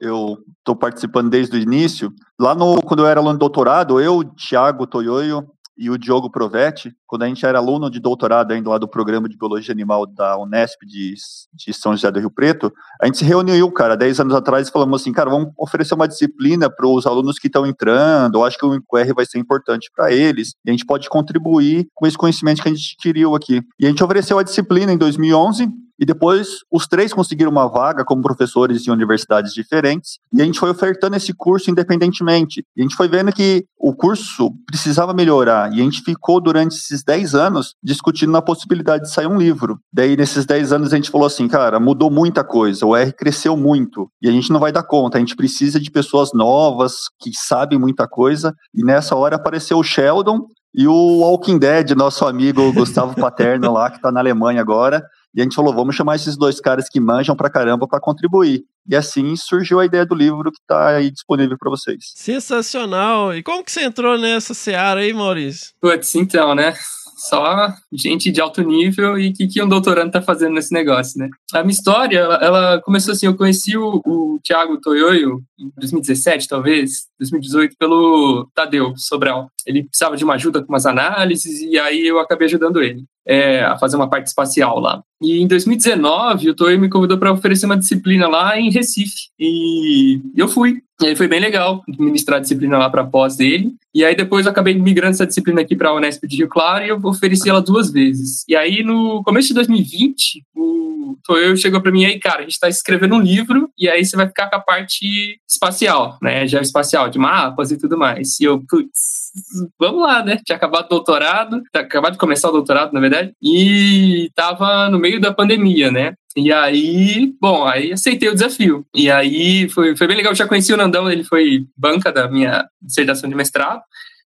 [0.01, 2.13] eu estou participando desde o início.
[2.39, 5.47] Lá no, quando eu era aluno de doutorado, eu, Thiago Toyoyo
[5.81, 9.27] e o Diogo Provetti, quando a gente era aluno de doutorado ainda lá do programa
[9.31, 11.15] de Biologia Animal da Unesp de,
[11.55, 12.71] de São José do Rio Preto,
[13.01, 16.07] a gente se reuniu, cara, 10 anos atrás e falamos assim, cara, vamos oferecer uma
[16.07, 19.91] disciplina para os alunos que estão entrando, eu acho que o InQR vai ser importante
[19.97, 23.63] para eles, e a gente pode contribuir com esse conhecimento que a gente adquiriu aqui.
[23.79, 25.67] E a gente ofereceu a disciplina em 2011,
[26.01, 30.19] e depois os três conseguiram uma vaga como professores em universidades diferentes.
[30.33, 32.65] E a gente foi ofertando esse curso independentemente.
[32.75, 35.71] E a gente foi vendo que o curso precisava melhorar.
[35.73, 39.79] E a gente ficou durante esses 10 anos discutindo a possibilidade de sair um livro.
[39.93, 42.87] Daí, nesses 10 anos, a gente falou assim, cara, mudou muita coisa.
[42.87, 44.11] O R cresceu muito.
[44.23, 45.19] E a gente não vai dar conta.
[45.19, 48.55] A gente precisa de pessoas novas que sabem muita coisa.
[48.75, 53.91] E nessa hora apareceu o Sheldon, e o Walking Dead, nosso amigo Gustavo Paterno lá,
[53.91, 55.05] que está na Alemanha agora,
[55.35, 58.65] e a gente falou, vamos chamar esses dois caras que manjam pra caramba para contribuir.
[58.89, 62.13] E assim surgiu a ideia do livro que está aí disponível para vocês.
[62.17, 63.35] Sensacional!
[63.35, 65.73] E como que você entrou nessa seara aí, Maurício?
[65.81, 66.75] Putz, então, né?
[67.21, 71.19] só gente de alto nível e o que, que um doutorando está fazendo nesse negócio,
[71.19, 71.29] né?
[71.53, 76.49] A minha história, ela, ela começou assim, eu conheci o, o Thiago Toyoyo em 2017,
[76.49, 79.51] talvez, 2018, pelo Tadeu Sobral.
[79.67, 83.63] Ele precisava de uma ajuda com umas análises e aí eu acabei ajudando ele é,
[83.63, 85.03] a fazer uma parte espacial lá.
[85.23, 89.29] E em 2019, o Toyoyo me convidou para oferecer uma disciplina lá em Recife.
[89.39, 90.83] E eu fui.
[91.01, 93.73] E aí foi bem legal ministrar a disciplina lá para pós dele.
[93.95, 96.85] E aí depois eu acabei migrando essa disciplina aqui para a Unesp de Rio Claro
[96.85, 98.45] e eu ofereci ela duas vezes.
[98.49, 102.53] E aí no começo de 2020, o Toyo chegou para mim aí, cara, a gente
[102.53, 107.09] está escrevendo um livro e aí você vai ficar com a parte espacial, né, geoespacial,
[107.09, 108.39] de mapas e tudo mais.
[108.41, 109.31] E eu, putz,
[109.79, 110.39] vamos lá, né?
[110.45, 115.21] Tinha acabado o doutorado, acabado de começar o doutorado, na verdade, e tava no meio
[115.21, 116.15] da pandemia, né?
[116.37, 118.87] E aí, bom, aí aceitei o desafio.
[118.95, 120.33] E aí foi, foi bem legal.
[120.33, 123.83] Eu já conheci o Nandão, ele foi banca da minha dissertação de mestrado.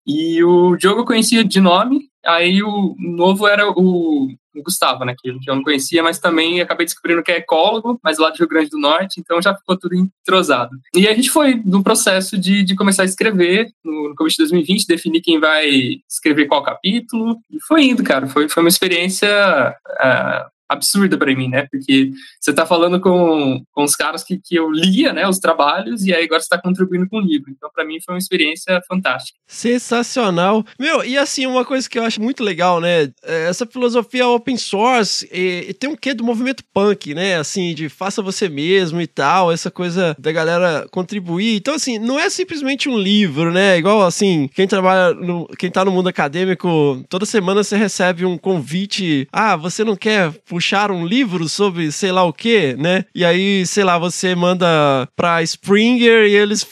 [0.05, 4.27] E o Diogo eu conhecia de nome, aí o novo era o, o
[4.61, 8.29] Gustavo, né, que eu não conhecia, mas também acabei descobrindo que é ecólogo, mas lá
[8.29, 10.71] do Rio Grande do Norte, então já ficou tudo entrosado.
[10.95, 14.43] E a gente foi no processo de, de começar a escrever, no, no começo de
[14.43, 15.69] 2020, definir quem vai
[16.09, 21.47] escrever qual capítulo, e foi indo, cara, foi, foi uma experiência uh, absurda para mim,
[21.47, 21.67] né?
[21.71, 26.03] Porque você está falando com, com os caras que, que eu lia, né, os trabalhos,
[26.03, 27.51] e aí agora você está contribuindo com o livro.
[27.51, 29.37] Então, para mim, foi uma experiência fantástica.
[29.47, 30.65] Sensacional.
[30.79, 33.11] Meu, e assim, uma coisa que eu acho muito legal, né?
[33.23, 37.37] é Essa filosofia open source e, e tem um quê do movimento punk, né?
[37.37, 41.57] Assim, de faça você mesmo e tal, essa coisa da galera contribuir.
[41.57, 43.77] Então, assim, não é simplesmente um livro, né?
[43.77, 48.37] Igual assim, quem trabalha, no, quem tá no mundo acadêmico, toda semana você recebe um
[48.37, 49.27] convite.
[49.31, 53.05] Ah, você não quer puxar um livro sobre sei lá o quê, né?
[53.13, 56.65] E aí, sei lá, você manda pra Springer e eles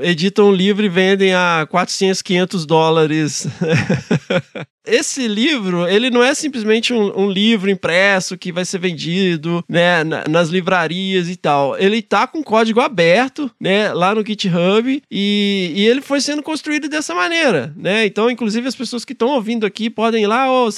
[0.00, 3.46] editam um livro e vendem a 400, 500 dólares.
[4.86, 10.02] esse livro, ele não é simplesmente um, um, livro impresso que vai ser vendido, né,
[10.28, 11.76] nas livrarias e tal.
[11.78, 16.88] Ele tá com código aberto, né, lá no GitHub e, e ele foi sendo construído
[16.88, 18.06] dessa maneira, né?
[18.06, 20.68] Então, inclusive as pessoas que estão ouvindo aqui podem ir lá, ou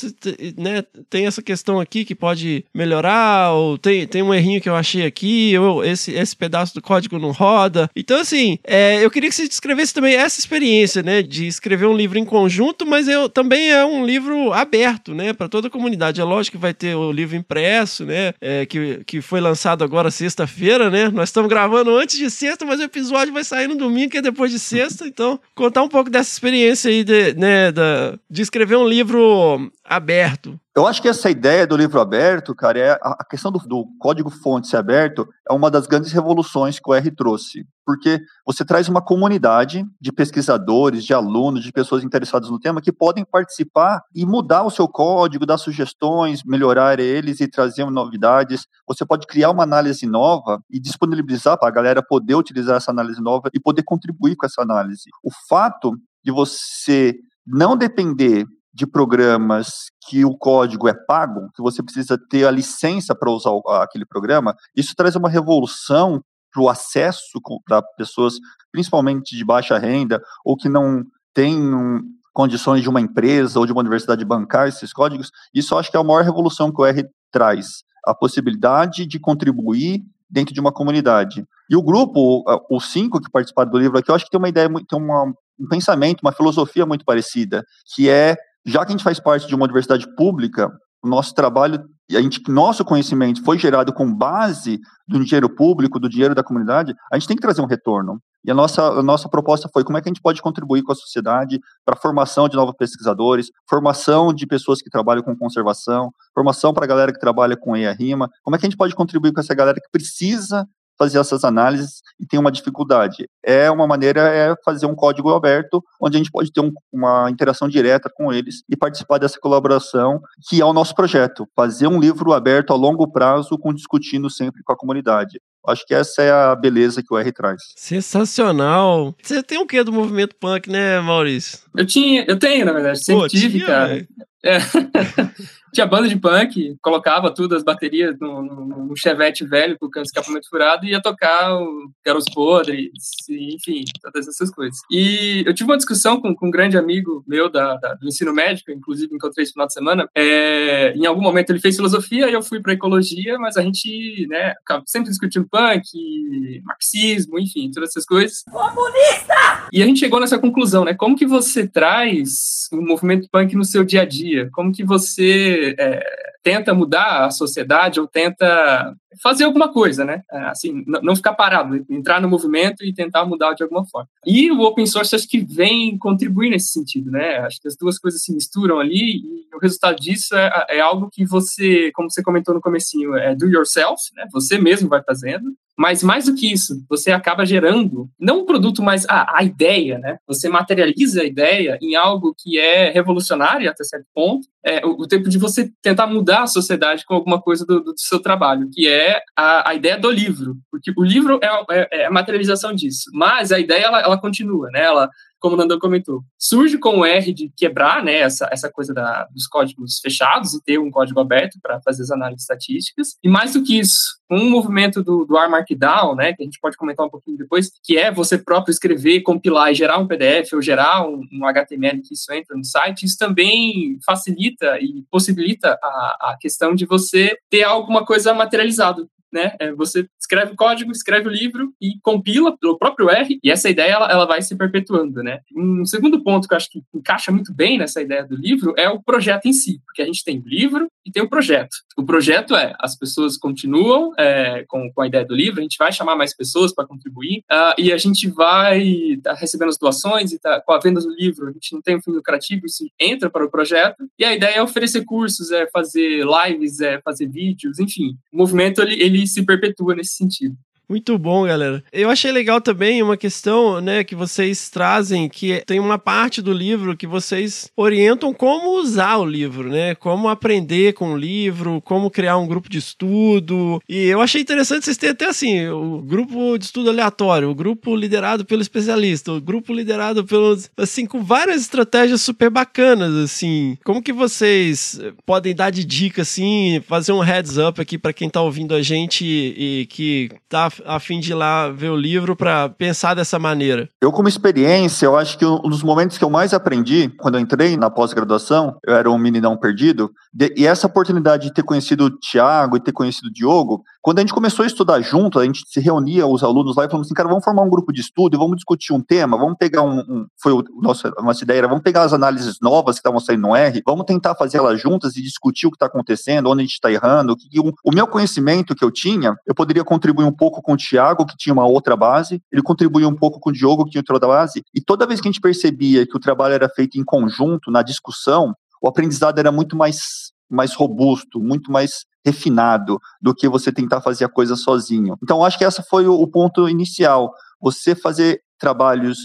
[0.57, 4.75] né, tem essa questão aqui que pode melhorar, ou tem, tem um errinho que eu
[4.75, 7.91] achei aqui, ou esse, esse pedaço do código não roda.
[7.95, 11.97] Então, assim, é, eu queria que você descrevesse também essa experiência, né, de escrever um
[11.97, 15.71] livro em conjunto, mas eu também é um um livro aberto, né, para toda a
[15.71, 16.21] comunidade.
[16.21, 20.11] É lógico que vai ter o livro impresso, né, é, que, que foi lançado agora
[20.11, 21.09] sexta-feira, né.
[21.09, 24.23] Nós estamos gravando antes de sexta, mas o episódio vai sair no domingo, que é
[24.23, 25.07] depois de sexta.
[25.07, 30.59] Então, contar um pouco dessa experiência aí de, né, da, de escrever um livro aberto.
[30.77, 34.31] Eu acho que essa ideia do livro aberto, cara, é a questão do, do código
[34.31, 38.89] fonte ser aberto é uma das grandes revoluções que o R trouxe, porque você traz
[38.89, 44.25] uma comunidade de pesquisadores, de alunos, de pessoas interessadas no tema que podem participar e
[44.25, 48.67] mudar o seu código, dar sugestões, melhorar eles e trazer novidades.
[48.87, 53.21] Você pode criar uma análise nova e disponibilizar para a galera poder utilizar essa análise
[53.21, 55.11] nova e poder contribuir com essa análise.
[55.25, 57.15] O fato de você
[57.47, 58.47] não depender
[58.79, 63.51] de programas que o código é pago, que você precisa ter a licença para usar
[63.83, 66.23] aquele programa, isso traz uma revolução
[66.53, 68.35] para o acesso para pessoas,
[68.71, 71.03] principalmente de baixa renda, ou que não
[71.35, 72.01] têm um,
[72.33, 75.33] condições de uma empresa ou de uma universidade bancar esses códigos.
[75.53, 80.03] Isso acho que é a maior revolução que o R traz, a possibilidade de contribuir
[80.31, 81.45] dentro de uma comunidade.
[81.69, 84.49] E o grupo, os cinco que participaram do livro aqui, eu acho que tem uma
[84.49, 85.25] ideia, tem uma,
[85.59, 89.55] um pensamento, uma filosofia muito parecida, que é já que a gente faz parte de
[89.55, 90.71] uma universidade pública,
[91.03, 96.35] nosso trabalho, a gente, nosso conhecimento foi gerado com base do dinheiro público, do dinheiro
[96.35, 98.21] da comunidade, a gente tem que trazer um retorno.
[98.45, 100.93] E a nossa, a nossa proposta foi como é que a gente pode contribuir com
[100.93, 106.11] a sociedade para a formação de novos pesquisadores, formação de pessoas que trabalham com conservação,
[106.33, 109.33] formação para a galera que trabalha com EA-RIMA, como é que a gente pode contribuir
[109.33, 110.67] com essa galera que precisa
[110.99, 113.29] fazer essas análises e tem uma dificuldade.
[113.45, 117.31] É uma maneira é fazer um código aberto, onde a gente pode ter um, uma
[117.31, 122.01] interação direta com eles e participar dessa colaboração, que é o nosso projeto, fazer um
[122.01, 125.41] livro aberto a longo prazo, com discutindo sempre com a comunidade.
[125.67, 127.61] Acho que essa é a beleza que o R traz.
[127.77, 129.15] Sensacional.
[129.23, 131.59] Você tem o que do movimento punk, né, Maurício?
[131.77, 134.07] Eu tinha, eu tenho, na verdade, sempre Pô, tive, tinha, cara.
[134.45, 134.59] É.
[135.73, 140.03] Tinha banda de punk, colocava tudo, as baterias no, no, no chevette velho com o
[140.03, 142.91] escapamento furado e ia tocar o Garos Podres,
[143.29, 144.79] enfim, todas essas coisas.
[144.91, 148.33] E eu tive uma discussão com, com um grande amigo meu da, da, do ensino
[148.33, 150.09] médico, inclusive encontrei esse final de semana.
[150.15, 154.27] É, em algum momento ele fez filosofia e eu fui para ecologia, mas a gente,
[154.29, 154.55] né,
[154.87, 158.43] sempre discutindo punk, marxismo, enfim, todas essas coisas.
[158.51, 159.69] Comunista!
[159.73, 160.95] E a gente chegou nessa conclusão, né?
[160.95, 164.49] Como que você traz o movimento punk no seu dia a dia?
[164.53, 166.03] Como que você é,
[166.43, 170.23] tenta mudar a sociedade ou tenta fazer alguma coisa, né?
[170.31, 174.09] É, assim, não ficar parado, entrar no movimento e tentar mudar de alguma forma.
[174.25, 177.39] E o open source acho que vem contribuir nesse sentido, né?
[177.39, 181.11] Acho que as duas coisas se misturam ali e o resultado disso é, é algo
[181.11, 184.27] que você, como você comentou no comecinho, é do yourself, né?
[184.33, 188.83] Você mesmo vai fazendo mas mais do que isso, você acaba gerando não um produto,
[188.83, 190.19] mas a, a ideia, né?
[190.27, 194.49] Você materializa a ideia em algo que é revolucionário até certo ponto.
[194.65, 197.95] É o, o tempo de você tentar mudar a sociedade com alguma coisa do, do
[197.97, 202.07] seu trabalho, que é a, a, ideia do livro, porque o livro é, é, é,
[202.07, 203.09] a materialização disso.
[203.15, 204.83] Mas a ideia ela, ela continua, né?
[204.83, 205.09] Ela
[205.39, 209.25] como o Nandão comentou, surge com o R de quebrar né, essa, essa coisa da,
[209.27, 213.17] dos códigos fechados e ter um código aberto para fazer as análises estatísticas.
[213.23, 216.61] E mais do que isso, um movimento do, do R Markdown, né, que a gente
[216.61, 220.53] pode comentar um pouquinho depois, que é você próprio escrever, compilar e gerar um PDF
[220.53, 225.79] ou gerar um, um HTML que isso entra no site, isso também facilita e possibilita
[225.83, 229.55] a, a questão de você ter alguma coisa materializado né?
[229.59, 233.69] É, você escreve o código, escreve o livro e compila pelo próprio R, e essa
[233.69, 235.41] ideia ela, ela vai se perpetuando, né?
[235.57, 238.89] Um segundo ponto que eu acho que encaixa muito bem nessa ideia do livro é
[238.89, 241.77] o projeto em si, porque a gente tem o livro e tem o projeto.
[241.97, 245.79] O projeto é as pessoas continuam é, com, com a ideia do livro, a gente
[245.79, 250.33] vai chamar mais pessoas para contribuir uh, e a gente vai tá recebendo as doações
[250.33, 252.85] e tá, com a venda do livro, a gente não tem um fim lucrativo, isso
[253.01, 254.09] entra para o projeto.
[254.19, 258.17] E a ideia é oferecer cursos, é fazer lives, é fazer vídeos, enfim.
[258.33, 260.57] O movimento ele, ele se perpetua nesse sentido.
[260.89, 261.85] Muito bom, galera.
[261.93, 266.51] Eu achei legal também uma questão, né, que vocês trazem, que tem uma parte do
[266.51, 269.95] livro que vocês orientam como usar o livro, né?
[269.95, 273.83] Como aprender com o livro, como criar um grupo de estudo.
[273.87, 277.95] E eu achei interessante vocês terem até assim, o grupo de estudo aleatório, o grupo
[277.95, 283.77] liderado pelo especialista, o grupo liderado pelos assim com várias estratégias super bacanas, assim.
[283.85, 288.31] Como que vocês podem dar de dica assim, fazer um heads up aqui para quem
[288.31, 291.97] tá ouvindo a gente e, e que tá a fim de ir lá ver o
[291.97, 293.89] livro para pensar dessa maneira?
[294.01, 297.41] Eu, como experiência, eu acho que um dos momentos que eu mais aprendi, quando eu
[297.41, 300.11] entrei na pós-graduação, eu era um meninão perdido,
[300.57, 304.23] e essa oportunidade de ter conhecido o Tiago e ter conhecido o Diogo, quando a
[304.23, 307.15] gente começou a estudar junto, a gente se reunia, os alunos lá, e falamos assim,
[307.15, 309.99] cara, vamos formar um grupo de estudo e vamos discutir um tema, vamos pegar um,
[309.99, 313.21] um foi o nosso, a nossa ideia era, vamos pegar as análises novas que estavam
[313.21, 316.61] saindo no R, vamos tentar fazer elas juntas e discutir o que está acontecendo, onde
[316.61, 320.25] a gente está errando, que, o, o meu conhecimento que eu tinha, eu poderia contribuir
[320.25, 323.49] um pouco com o Thiago, que tinha uma outra base, ele contribuía um pouco com
[323.49, 326.21] o Diogo, que tinha outra base, e toda vez que a gente percebia que o
[326.21, 328.53] trabalho era feito em conjunto, na discussão,
[328.83, 334.27] o aprendizado era muito mais, mais robusto, muito mais refinado do que você tentar fazer
[334.27, 335.17] a coisa sozinho.
[335.23, 337.33] Então, acho que esse foi o, o ponto inicial.
[337.63, 339.17] Você fazer trabalhos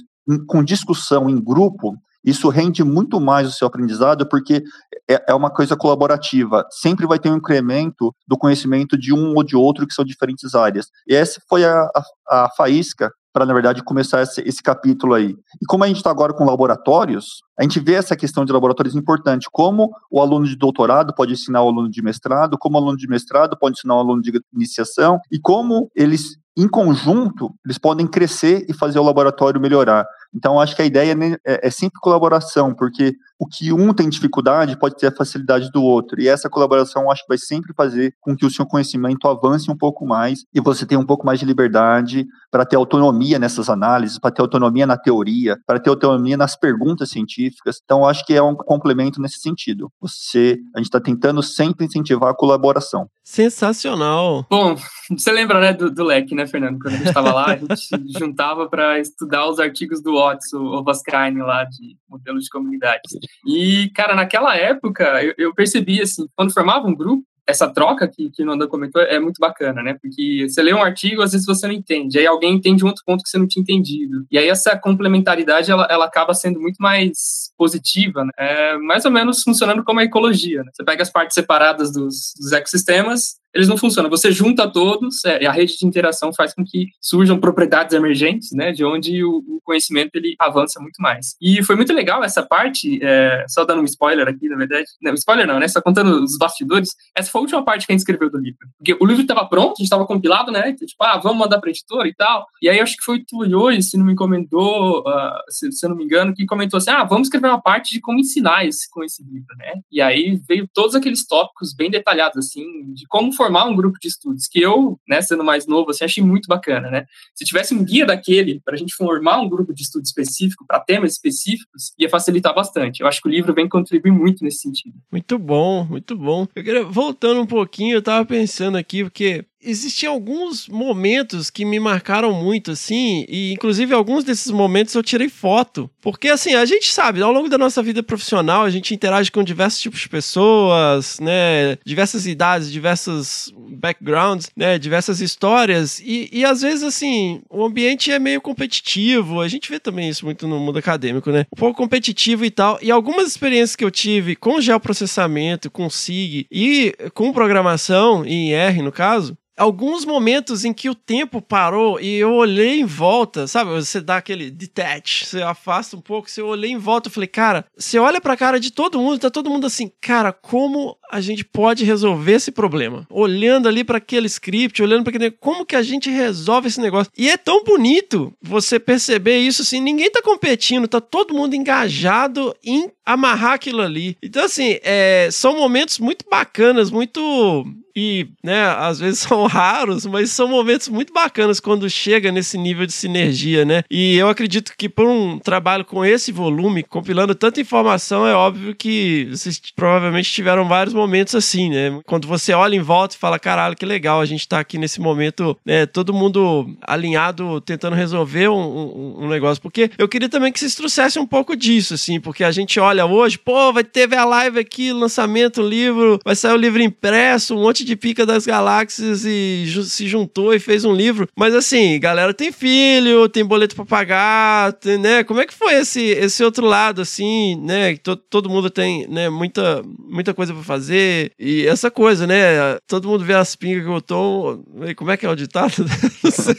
[0.47, 1.93] com discussão em grupo
[2.23, 4.63] isso rende muito mais o seu aprendizado, porque
[5.09, 6.65] é, é uma coisa colaborativa.
[6.71, 10.55] Sempre vai ter um incremento do conhecimento de um ou de outro, que são diferentes
[10.55, 10.87] áreas.
[11.07, 11.89] E essa foi a,
[12.29, 15.35] a, a faísca para, na verdade, começar esse, esse, capítulo aí.
[15.59, 18.95] E como a gente está agora com laboratórios, a gente vê essa questão de laboratórios
[18.95, 22.95] importante, como o aluno de doutorado pode ensinar o aluno de mestrado, como o aluno
[22.95, 28.05] de mestrado pode ensinar o aluno de iniciação, e como eles, em conjunto, eles podem
[28.05, 30.05] crescer e fazer o laboratório melhorar.
[30.35, 34.09] Então, acho que a ideia né, é, é sempre colaboração, porque o que um tem
[34.09, 36.19] dificuldade pode ter a facilidade do outro.
[36.19, 39.77] E essa colaboração, acho que vai sempre fazer com que o seu conhecimento avance um
[39.77, 44.17] pouco mais e você tenha um pouco mais de liberdade para ter autonomia nessas análises,
[44.17, 47.79] para ter autonomia na teoria, para ter autonomia nas perguntas científicas.
[47.83, 49.91] Então, acho que é um complemento nesse sentido.
[50.01, 53.07] Você, a gente está tentando sempre incentivar a colaboração.
[53.23, 54.45] Sensacional.
[54.49, 54.75] Bom,
[55.11, 56.79] você lembra, né, do, do leque, né, Fernando?
[56.79, 60.83] Quando a gente estava lá, a gente juntava para estudar os artigos do Watts, o
[60.83, 63.17] Vascaine lá de modelos de comunidades.
[63.45, 68.29] E, cara, naquela época, eu, eu percebi, assim, quando formava um grupo, essa troca que,
[68.29, 69.97] que o Nanda comentou é muito bacana, né?
[70.01, 73.03] Porque você lê um artigo, às vezes você não entende, aí alguém entende um outro
[73.05, 74.25] ponto que você não tinha entendido.
[74.31, 78.31] E aí essa complementaridade, ela, ela acaba sendo muito mais positiva, né?
[78.37, 80.71] É mais ou menos funcionando como a ecologia, né?
[80.73, 84.09] Você pega as partes separadas dos, dos ecossistemas, eles não funcionam.
[84.09, 88.71] Você junta todos, é, a rede de interação faz com que surjam propriedades emergentes, né,
[88.71, 91.35] de onde o, o conhecimento ele avança muito mais.
[91.41, 95.13] E foi muito legal essa parte, é, só dando um spoiler aqui, na verdade, não,
[95.13, 98.01] spoiler não, né, só contando os bastidores, essa foi a última parte que a gente
[98.01, 98.59] escreveu do livro.
[98.77, 101.59] Porque o livro estava pronto, a gente estava compilado, né, então, tipo, ah, vamos mandar
[101.59, 102.45] para editora e tal.
[102.61, 105.89] E aí acho que foi o Tuioi, se não me encomendou, uh, se, se eu
[105.89, 108.89] não me engano, que comentou assim, ah, vamos escrever uma parte de como ensinar esse,
[108.89, 109.73] com esse livro, né.
[109.91, 114.07] E aí veio todos aqueles tópicos bem detalhados, assim, de como formar um grupo de
[114.07, 117.05] estudos, que eu, né, sendo mais novo, assim, achei muito bacana, né?
[117.35, 120.79] Se tivesse um guia daquele para a gente formar um grupo de estudo específico para
[120.79, 123.01] temas específicos, ia facilitar bastante.
[123.01, 124.95] Eu acho que o livro vem contribuir muito nesse sentido.
[125.11, 126.47] Muito bom, muito bom.
[126.55, 131.79] Eu queria, voltando um pouquinho, eu estava pensando aqui, porque existiam alguns momentos que me
[131.79, 135.89] marcaram muito, assim, e inclusive alguns desses momentos eu tirei foto.
[136.01, 139.43] Porque, assim, a gente sabe, ao longo da nossa vida profissional, a gente interage com
[139.43, 141.77] diversos tipos de pessoas, né?
[141.85, 144.77] Diversas idades, diversos backgrounds, né?
[144.77, 145.99] Diversas histórias.
[145.99, 149.39] E, e às vezes, assim, o ambiente é meio competitivo.
[149.39, 151.45] A gente vê também isso muito no mundo acadêmico, né?
[151.53, 152.77] Um pouco competitivo e tal.
[152.81, 158.81] E algumas experiências que eu tive com geoprocessamento, com SIG e com programação, em R
[158.81, 163.71] no caso, alguns momentos em que o tempo parou e eu olhei em volta, sabe?
[163.71, 167.65] Você dá aquele detach, você afasta um pouco, você olhei em volta e falei, cara,
[167.77, 171.45] você olha pra cara de todo mundo, tá todo mundo assim, cara, como a gente
[171.45, 173.05] pode resolver esse problema?
[173.09, 177.11] Olhando ali para aquele script, olhando para aquele, como que a gente resolve esse negócio?
[177.17, 182.55] E é tão bonito você perceber isso assim, ninguém tá competindo, tá todo mundo engajado
[182.63, 184.17] em amarrar aquilo ali.
[184.21, 190.31] Então assim, é, são momentos muito bacanas, muito e, né, às vezes são raros, mas
[190.31, 193.83] são momentos muito bacanas quando chega nesse nível de sinergia, né?
[193.89, 198.75] E eu acredito que por um trabalho com esse volume, compilando tanta informação, é óbvio
[198.75, 201.99] que vocês provavelmente tiveram vários momentos assim, né?
[202.05, 204.99] Quando você olha em volta e fala, caralho, que legal, a gente tá aqui nesse
[204.99, 209.61] momento, né, todo mundo alinhado, tentando resolver um, um, um negócio.
[209.61, 212.92] Porque eu queria também que vocês trouxessem um pouco disso, assim, porque a gente olha
[213.01, 217.61] hoje, pô, vai ter a live aqui, lançamento, livro, vai sair o livro impresso, um
[217.61, 221.27] monte de pica das galáxias e ju se juntou e fez um livro.
[221.35, 225.23] Mas assim, galera tem filho, tem boleto pra pagar, tem, né?
[225.23, 227.95] Como é que foi esse, esse outro lado, assim, né?
[227.97, 232.77] To todo mundo tem, né, muita, muita coisa pra fazer e essa coisa, né?
[232.87, 234.59] Todo mundo vê as pingas que eu tô.
[234.95, 235.73] Como é que é o ditado?
[236.23, 236.55] Não sei.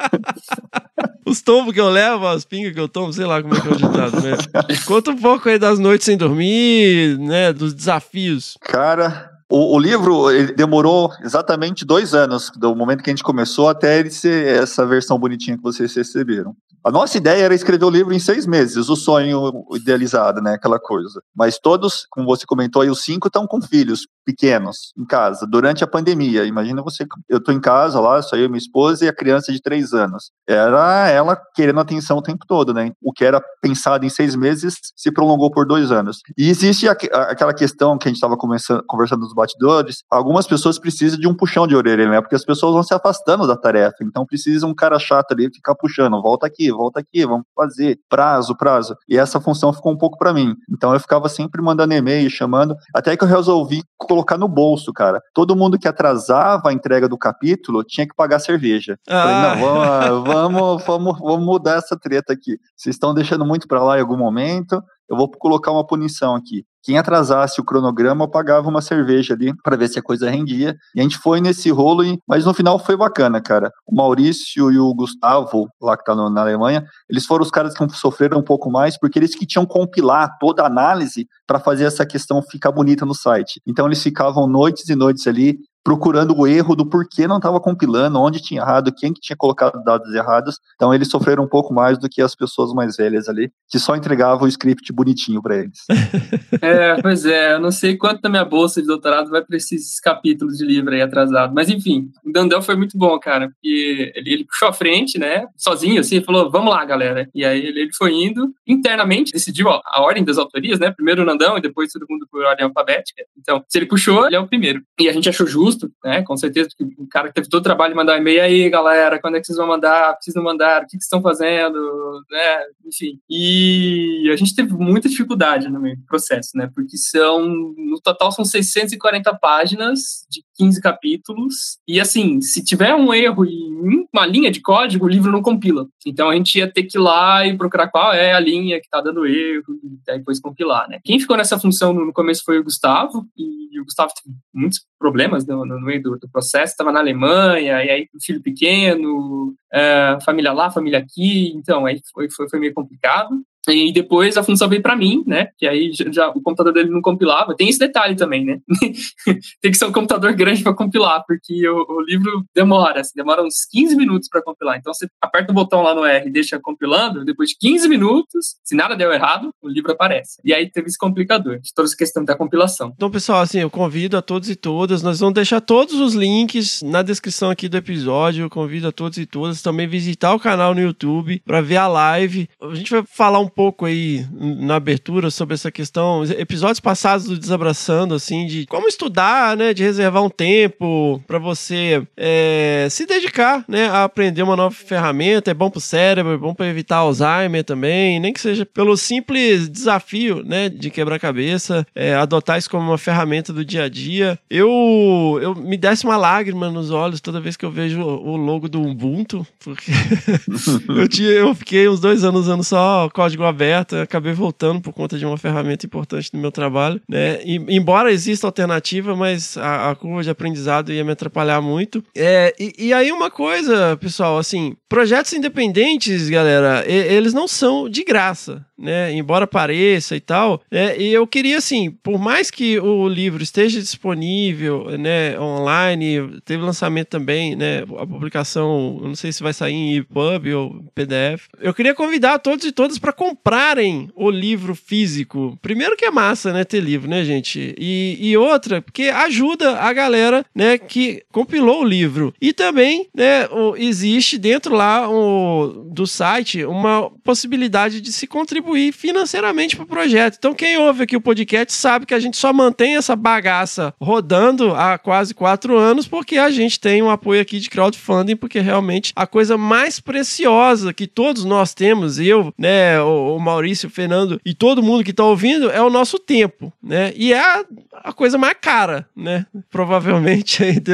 [1.24, 3.68] Os tombos que eu levo, as pingas que eu tomo, sei lá como é que
[3.68, 4.36] é o ditado, né?
[4.84, 7.52] Conta um pouco aí das noites sem dormir, né?
[7.52, 8.56] Dos desafios.
[8.60, 10.26] Cara, o, o livro
[10.56, 15.18] demorou exatamente dois anos, do momento que a gente começou até ele ser essa versão
[15.18, 16.54] bonitinha que vocês receberam.
[16.82, 20.54] A nossa ideia era escrever o livro em seis meses, o sonho idealizado, né?
[20.54, 21.20] Aquela coisa.
[21.36, 25.84] Mas todos, como você comentou aí, os cinco estão com filhos pequenos em casa, durante
[25.84, 26.44] a pandemia.
[26.44, 29.60] Imagina você, eu estou em casa lá, só eu, minha esposa e a criança de
[29.60, 30.30] três anos.
[30.48, 32.92] Era ela querendo atenção o tempo todo, né?
[33.02, 36.20] O que era pensado em seis meses se prolongou por dois anos.
[36.38, 41.26] E existe aquela questão que a gente estava conversando nos bastidores, algumas pessoas precisam de
[41.26, 42.20] um puxão de orelha, né?
[42.20, 45.74] Porque as pessoas vão se afastando da tarefa, então precisa um cara chato ali ficar
[45.74, 48.96] puxando, volta aqui, volta aqui, vamos fazer, prazo, prazo.
[49.08, 50.54] E essa função ficou um pouco para mim.
[50.70, 55.20] Então eu ficava sempre mandando e-mail, chamando, até que eu resolvi colocar no bolso, cara.
[55.34, 58.96] Todo mundo que atrasava a entrega do capítulo tinha que pagar cerveja.
[59.08, 59.22] Ah.
[59.22, 62.58] Falei, não, vamos, vamos, vamos, vamos mudar essa treta aqui.
[62.76, 66.64] Vocês estão deixando muito para lá em algum momento eu vou colocar uma punição aqui.
[66.82, 70.74] Quem atrasasse o cronograma, pagava uma cerveja ali para ver se a coisa rendia.
[70.94, 73.70] E a gente foi nesse rolo, mas no final foi bacana, cara.
[73.86, 77.88] O Maurício e o Gustavo, lá que tá na Alemanha, eles foram os caras que
[77.90, 82.06] sofreram um pouco mais, porque eles que tinham compilar toda a análise para fazer essa
[82.06, 83.60] questão ficar bonita no site.
[83.66, 88.20] Então eles ficavam noites e noites ali procurando o erro do porquê não estava compilando,
[88.20, 90.58] onde tinha errado, quem que tinha colocado dados errados.
[90.74, 93.96] Então eles sofreram um pouco mais do que as pessoas mais velhas ali, que só
[93.96, 95.78] entregavam o script bonitinho para eles.
[96.62, 99.98] É, pois é, eu não sei quanto da minha bolsa de doutorado vai para esses
[99.98, 104.32] capítulos de livro aí atrasado, mas enfim, o Dandel foi muito bom, cara, porque ele,
[104.32, 107.28] ele puxou a frente, né, sozinho assim, falou, vamos lá, galera.
[107.34, 111.22] E aí ele, ele foi indo, internamente decidiu ó, a ordem das autorias, né, primeiro
[111.22, 113.22] o Nandão e depois todo mundo por ordem alfabética.
[113.38, 114.82] Então, se ele puxou, ele é o primeiro.
[115.00, 115.69] E a gente achou justo
[116.04, 116.22] né?
[116.22, 118.70] Com certeza, que o cara que teve todo o trabalho de mandar um e-mail aí,
[118.70, 120.14] galera, quando é que vocês vão mandar?
[120.14, 120.82] Precisam mandar?
[120.82, 122.22] O que, que estão fazendo?
[122.30, 122.62] Né?
[122.86, 123.18] Enfim.
[123.28, 126.70] E a gente teve muita dificuldade no meio do processo, né?
[126.74, 131.78] Porque são, no total, são 640 páginas de 15 capítulos.
[131.86, 135.86] E assim, se tiver um erro em uma linha de código, o livro não compila.
[136.06, 138.88] Então a gente ia ter que ir lá e procurar qual é a linha que
[138.88, 140.98] tá dando erro, e depois compilar, né?
[141.04, 145.44] Quem ficou nessa função no começo foi o Gustavo, e o Gustavo teve muitos problemas
[145.64, 150.52] no, no meio do, do processo, estava na Alemanha, e aí filho pequeno, é, família
[150.52, 153.30] lá, família aqui, então aí foi, foi, foi meio complicado.
[153.68, 155.48] E depois a função veio para mim, né?
[155.58, 157.54] Que aí já, o computador dele não compilava.
[157.54, 158.58] Tem esse detalhe também, né?
[159.60, 163.42] Tem que ser um computador grande para compilar, porque o, o, livro demora, assim, demora
[163.42, 164.78] uns 15 minutos para compilar.
[164.78, 168.56] Então você aperta o botão lá no R e deixa compilando, depois de 15 minutos,
[168.64, 170.40] se nada deu errado, o livro aparece.
[170.44, 172.92] E aí teve esse complicador de toda essa questão da compilação.
[172.94, 176.82] Então, pessoal, assim, eu convido a todos e todas, nós vamos deixar todos os links
[176.82, 178.44] na descrição aqui do episódio.
[178.44, 181.88] Eu convido a todos e todas também visitar o canal no YouTube para ver a
[181.88, 182.48] live.
[182.62, 187.38] A gente vai falar um pouco aí na abertura sobre essa questão, episódios passados do
[187.38, 193.64] Desabraçando, assim, de como estudar, né, de reservar um tempo para você é, se dedicar,
[193.68, 197.64] né, a aprender uma nova ferramenta, é bom pro cérebro, é bom para evitar Alzheimer
[197.64, 202.98] também, nem que seja pelo simples desafio, né, de quebra-cabeça, é, adotar isso como uma
[202.98, 204.38] ferramenta do dia a dia.
[204.48, 208.68] Eu, eu me desce uma lágrima nos olhos toda vez que eu vejo o logo
[208.68, 209.90] do Ubuntu, porque
[210.88, 214.92] eu, tinha, eu fiquei uns dois anos usando só código código aberto, acabei voltando por
[214.92, 217.40] conta de uma ferramenta importante no meu trabalho, né?
[217.44, 222.04] E, embora exista alternativa, mas a, a, curva de aprendizado ia me atrapalhar muito.
[222.14, 227.88] É, e, e, aí uma coisa, pessoal, assim, projetos independentes, galera, e, eles não são
[227.88, 229.12] de graça, né?
[229.12, 230.62] Embora pareça e tal.
[230.70, 236.62] É, e eu queria, assim, por mais que o livro esteja disponível, né, online, teve
[236.62, 237.82] lançamento também, né?
[237.98, 241.48] A publicação, não sei se vai sair em EPUB ou PDF.
[241.60, 245.58] Eu queria convidar todos e todas para comprarem o livro físico.
[245.60, 247.74] Primeiro que é massa, né, ter livro, né, gente?
[247.78, 252.32] E, e outra, porque ajuda a galera, né, que compilou o livro.
[252.40, 259.76] E também, né, existe dentro lá o, do site uma possibilidade de se contribuir financeiramente
[259.76, 260.36] para o projeto.
[260.38, 264.74] Então, quem ouve aqui o podcast sabe que a gente só mantém essa bagaça rodando
[264.74, 269.12] há quase quatro anos porque a gente tem um apoio aqui de crowdfunding, porque realmente
[269.14, 274.54] a coisa mais preciosa que todos nós temos, eu, né, o Maurício, o Fernando e
[274.54, 277.12] todo mundo que está ouvindo, é o nosso tempo, né?
[277.16, 277.64] E é a,
[278.02, 279.46] a coisa mais cara, né?
[279.70, 280.92] Provavelmente aí do,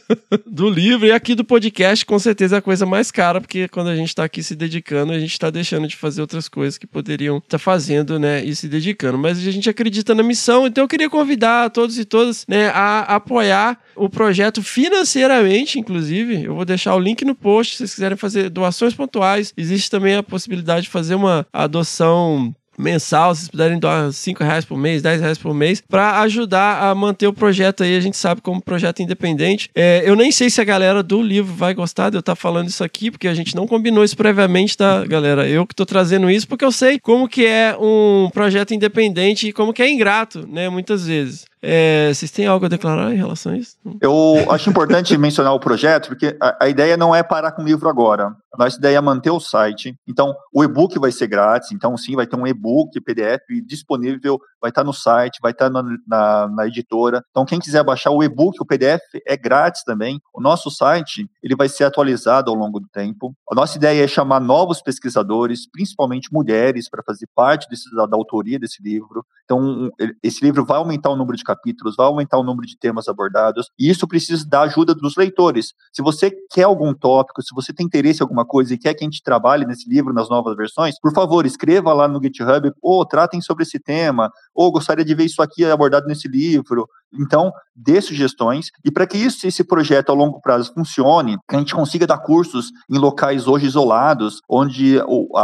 [0.46, 3.88] do livro e aqui do podcast, com certeza é a coisa mais cara, porque quando
[3.88, 6.86] a gente está aqui se dedicando, a gente está deixando de fazer outras coisas que
[6.86, 8.44] poderiam estar tá fazendo, né?
[8.44, 9.18] E se dedicando.
[9.18, 13.00] Mas a gente acredita na missão, então eu queria convidar todos e todas, né, a
[13.16, 16.44] apoiar o projeto financeiramente, inclusive.
[16.44, 19.52] Eu vou deixar o link no post se vocês quiserem fazer doações pontuais.
[19.56, 24.64] Existe também a possibilidade de fazer uma adoção mensal, se vocês puderem doar 5 reais
[24.64, 27.96] por mês, 10 reais por mês, para ajudar a manter o projeto aí.
[27.96, 29.68] A gente sabe como projeto independente.
[29.74, 32.36] É, eu nem sei se a galera do livro vai gostar de eu estar tá
[32.36, 35.48] falando isso aqui, porque a gente não combinou isso previamente, tá, galera?
[35.48, 39.52] Eu que estou trazendo isso porque eu sei como que é um projeto independente e
[39.52, 41.46] como que é ingrato, né, muitas vezes.
[41.60, 43.76] É, vocês têm algo a declarar em relação a isso?
[44.00, 47.64] Eu acho importante mencionar o projeto, porque a, a, ideia não é parar com o
[47.64, 48.36] livro agora.
[48.54, 49.96] A nossa ideia é manter o site.
[50.06, 51.72] Então, o e-book vai ser grátis.
[51.72, 55.82] Então, sim, vai ter um e-book, PDF disponível, vai estar no site, vai estar na,
[56.06, 57.22] na, na editora.
[57.30, 60.20] Então, quem quiser baixar o e-book, o PDF é grátis também.
[60.32, 63.34] O nosso site, ele vai ser atualizado ao longo do tempo.
[63.50, 68.16] A nossa ideia é chamar novos pesquisadores, principalmente mulheres, para fazer parte desse, da, da
[68.16, 69.24] autoria desse livro.
[69.44, 69.90] Então,
[70.22, 73.70] esse livro vai aumentar o número de capítulos, vai aumentar o número de temas abordados,
[73.78, 75.72] e isso precisa da ajuda dos leitores.
[75.90, 79.02] Se você quer algum tópico, se você tem interesse em alguma coisa e quer que
[79.02, 83.06] a gente trabalhe nesse livro, nas novas versões, por favor, escreva lá no GitHub, ou
[83.06, 88.00] tratem sobre esse tema, ou gostaria de ver isso aqui abordado nesse livro, então, dê
[88.00, 92.06] sugestões e para que isso, esse projeto a longo prazo funcione, que a gente consiga
[92.06, 94.98] dar cursos em locais hoje isolados, onde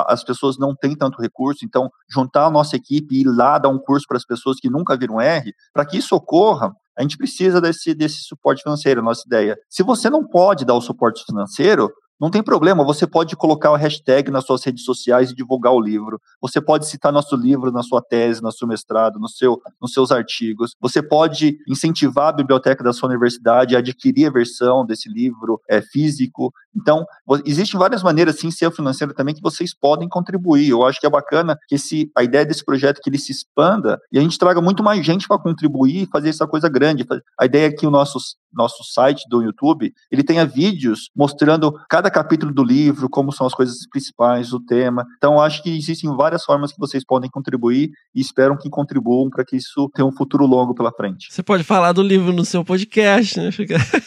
[0.07, 3.69] as pessoas não têm tanto recurso, então juntar a nossa equipe e ir lá dar
[3.69, 7.17] um curso para as pessoas que nunca viram R, para que isso ocorra, a gente
[7.17, 9.57] precisa desse, desse suporte financeiro, nossa ideia.
[9.69, 13.77] Se você não pode dar o suporte financeiro, não tem problema, você pode colocar o
[13.77, 16.21] hashtag nas suas redes sociais e divulgar o livro.
[16.41, 20.13] Você pode citar nosso livro na sua tese, no seu mestrado, no seu, nos seus
[20.13, 20.75] artigos.
[20.81, 25.83] Você pode incentivar a biblioteca da sua universidade a adquirir a versão desse livro é,
[25.83, 26.53] físico.
[26.77, 27.05] Então,
[27.45, 30.69] existem várias maneiras, sim, ser financeiro também, que vocês podem contribuir.
[30.69, 33.33] Eu acho que é bacana que esse, a ideia desse projeto é que ele se
[33.33, 37.05] expanda e a gente traga muito mais gente para contribuir e fazer essa coisa grande.
[37.39, 38.19] A ideia é que o nosso,
[38.53, 43.47] nosso site do YouTube, ele tenha vídeos mostrando cada cada capítulo do livro, como são
[43.47, 45.07] as coisas principais, o tema.
[45.17, 49.43] Então, acho que existem várias formas que vocês podem contribuir e espero que contribuam para
[49.43, 51.33] que isso tenha um futuro longo pela frente.
[51.33, 53.51] Você pode falar do livro no seu podcast, né?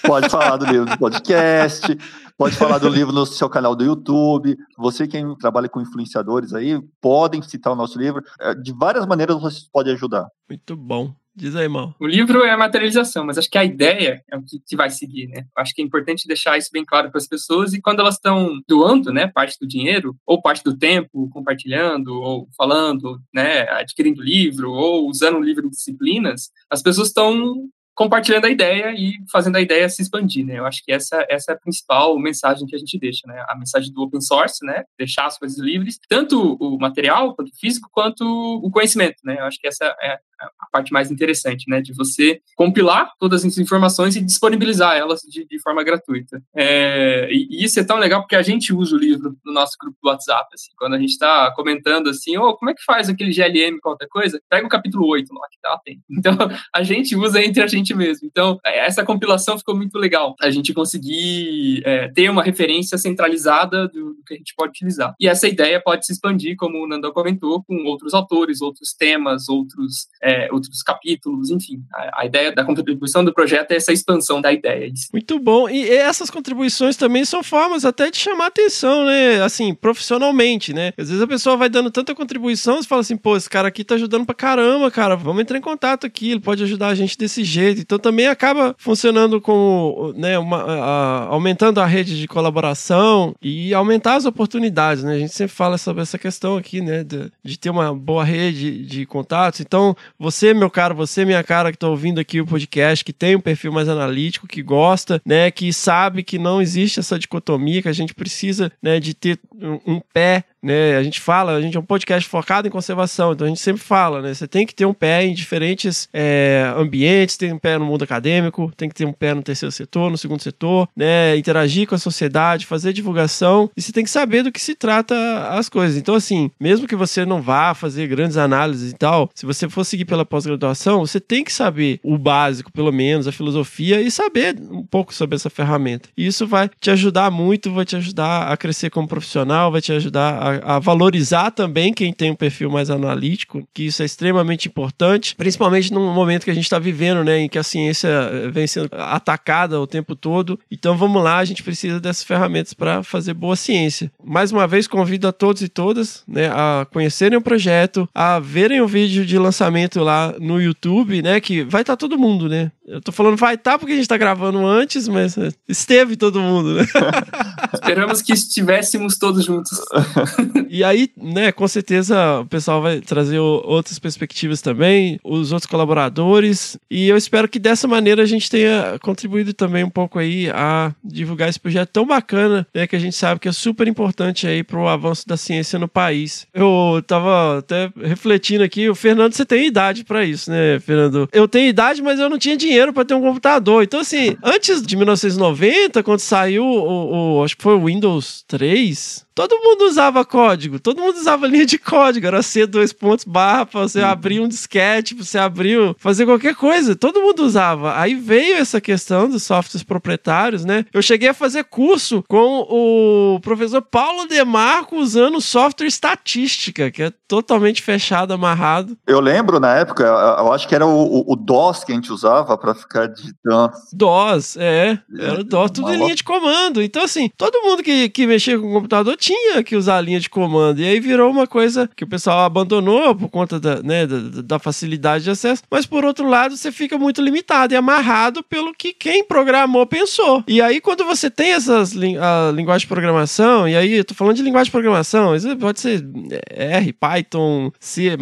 [0.06, 1.88] Pode falar do livro no podcast,
[2.38, 4.56] pode falar do livro no seu canal do YouTube.
[4.78, 8.24] Você que trabalha com influenciadores aí, podem citar o nosso livro.
[8.40, 10.28] É, de várias maneiras vocês podem ajudar.
[10.50, 11.14] Muito bom.
[11.40, 11.94] Diz aí, mal.
[12.00, 14.90] O livro é a materialização, mas acho que a ideia é o que, que vai
[14.90, 15.46] seguir, né?
[15.56, 18.60] Acho que é importante deixar isso bem claro para as pessoas e quando elas estão
[18.68, 24.72] doando, né, parte do dinheiro ou parte do tempo, compartilhando ou falando, né, adquirindo livro
[24.72, 29.62] ou usando o livro em disciplinas, as pessoas estão compartilhando a ideia e fazendo a
[29.62, 30.60] ideia se expandir, né?
[30.60, 33.44] Eu acho que essa, essa é a principal mensagem que a gente deixa, né?
[33.50, 34.84] A mensagem do open source, né?
[34.96, 39.38] Deixar as coisas livres, tanto o material, quanto o físico, quanto o conhecimento, né?
[39.40, 41.82] Eu acho que essa é a parte mais interessante, né?
[41.82, 46.42] De você compilar todas as informações e disponibilizar elas de, de forma gratuita.
[46.56, 49.76] É, e, e, isso é tão legal porque a gente usa o livro no nosso
[49.80, 53.10] grupo do WhatsApp, assim, quando a gente está comentando assim, oh, como é que faz
[53.10, 56.02] aquele GLM, qualquer coisa, pega o capítulo 8 lá, que tá, tem.
[56.10, 56.34] Então,
[56.74, 58.28] a gente usa entre a gente mesmo.
[58.28, 60.36] Então, é, essa compilação ficou muito legal.
[60.42, 65.14] A gente conseguir é, ter uma referência centralizada do, do, que a gente pode utilizar.
[65.20, 69.50] E essa ideia pode se expandir, como o Nandão comentou, com outros autores, outros temas,
[69.50, 71.82] outros é, outros capítulos, enfim.
[71.94, 74.92] A, a, ideia da contribuição do projeto é essa expansão da ideia.
[75.12, 75.70] Muito bom.
[75.70, 79.42] E essas contribuições também são formas até de chamar atenção, né?
[79.42, 80.94] Assim, profissionalmente, né?
[80.98, 83.84] Às vezes a pessoa vai dando tanta contribuição, você fala assim, pô, esse cara aqui
[83.84, 87.18] tá ajudando pra caramba, cara, vamos entrar em contato aqui, ele pode ajudar a gente
[87.18, 87.82] desse jeito.
[87.82, 94.16] Então também acaba funcionando com, né, uma, a, aumentando a rede de colaboração e aumentar
[94.16, 95.16] as oportunidades, né?
[95.16, 98.86] A gente sempre fala sobre essa questão aqui, né, de, de ter uma boa rede
[98.86, 99.60] de contatos.
[99.60, 103.36] Então, você, meu caro, você, minha cara, que tá ouvindo aqui o podcast, que tem
[103.36, 107.90] um perfil mais analítico, que gosta, né, que sabe que não existe essa dicotomia, que
[107.90, 109.40] a gente precisa, né, de ter
[109.86, 110.98] um, pé né?
[110.98, 113.82] A gente fala, a gente é um podcast focado em conservação, então a gente sempre
[113.82, 114.34] fala, né?
[114.34, 118.04] Você tem que ter um pé em diferentes é, ambientes, tem um pé no mundo
[118.04, 121.38] acadêmico, tem que ter um pé no terceiro setor, no segundo setor, né?
[121.38, 125.16] Interagir com a sociedade, fazer divulgação, e você tem que saber do que se trata
[125.52, 125.98] as coisas.
[125.98, 129.86] Então, assim, mesmo que você não vá fazer grandes análises e tal, se você for
[129.86, 134.58] seguir pela pós-graduação, você tem que saber o básico, pelo menos, a filosofia, e saber
[134.70, 136.10] um pouco sobre essa ferramenta.
[136.18, 139.94] E isso vai te ajudar muito, vai te ajudar a crescer como profissional, vai te
[139.94, 144.68] ajudar a a, valorizar também quem tem um perfil mais analítico, que isso é extremamente
[144.68, 148.50] importante, principalmente no momento que a gente está vivendo, né, em que a ciência eh,
[148.50, 150.60] vem sendo atacada o tempo todo.
[150.72, 154.12] Então vamos lá, a gente precisa dessas ferramentas para fazer boa ciência.
[154.24, 158.82] Mais uma vez convido a todos e todas, né, a conhecerem o projeto, a verem
[158.82, 162.72] o vídeo de lançamento lá no YouTube, né, que vai estar tá todo mundo, né?
[162.88, 166.16] Eu tô falando vai estar tá porque a gente tá gravando antes, mas eh, esteve
[166.16, 166.86] todo mundo, né?
[167.74, 169.78] Esperamos que estivéssemos todos juntos.
[170.70, 176.78] e aí, né, com certeza o pessoal vai trazer outras perspectivas também, os outros colaboradores,
[176.90, 180.94] e eu espero que dessa maneira a gente tenha contribuído também um pouco aí a
[181.04, 184.64] divulgar esse projeto tão bacana, né, que a gente sabe que é super importante aí
[184.64, 186.48] pro avanço da ciência no país.
[186.54, 191.30] Eu tava até refletindo aqui, o Fernando, você tem idade para isso, né, Fernando?
[191.32, 193.84] Eu tenho idade, mas eu não tinha dinheiro para ter um computador.
[193.84, 199.27] Então, assim, antes de 1990, quando saiu o, o acho que foi o Windows 3,
[199.38, 203.68] todo mundo usava código, todo mundo usava linha de código, era C dois pontos barra
[203.68, 204.08] pra você uhum.
[204.08, 208.00] abrir um disquete, pra você abrir, fazer qualquer coisa, todo mundo usava.
[208.00, 210.86] Aí veio essa questão dos softwares proprietários, né?
[210.92, 217.14] Eu cheguei a fazer curso com o professor Paulo Demarco usando software estatística, que é
[217.28, 218.98] totalmente fechado, amarrado.
[219.06, 222.58] Eu lembro na época, eu acho que era o, o DOS que a gente usava
[222.58, 223.72] para ficar digitando.
[223.94, 226.82] DOS, é, era o DOS, tudo em linha de comando.
[226.82, 230.20] Então, assim, todo mundo que, que mexia com o computador tinha que usar a linha
[230.20, 230.80] de comando.
[230.80, 234.60] E aí virou uma coisa que o pessoal abandonou por conta da, né, da, da
[234.60, 235.64] facilidade de acesso.
[235.70, 240.44] Mas por outro lado, você fica muito limitado e amarrado pelo que quem programou pensou.
[240.48, 244.36] E aí, quando você tem essas a linguagem de programação, e aí eu tô falando
[244.36, 246.06] de linguagem de programação, pode ser
[246.52, 248.18] R, Python, C,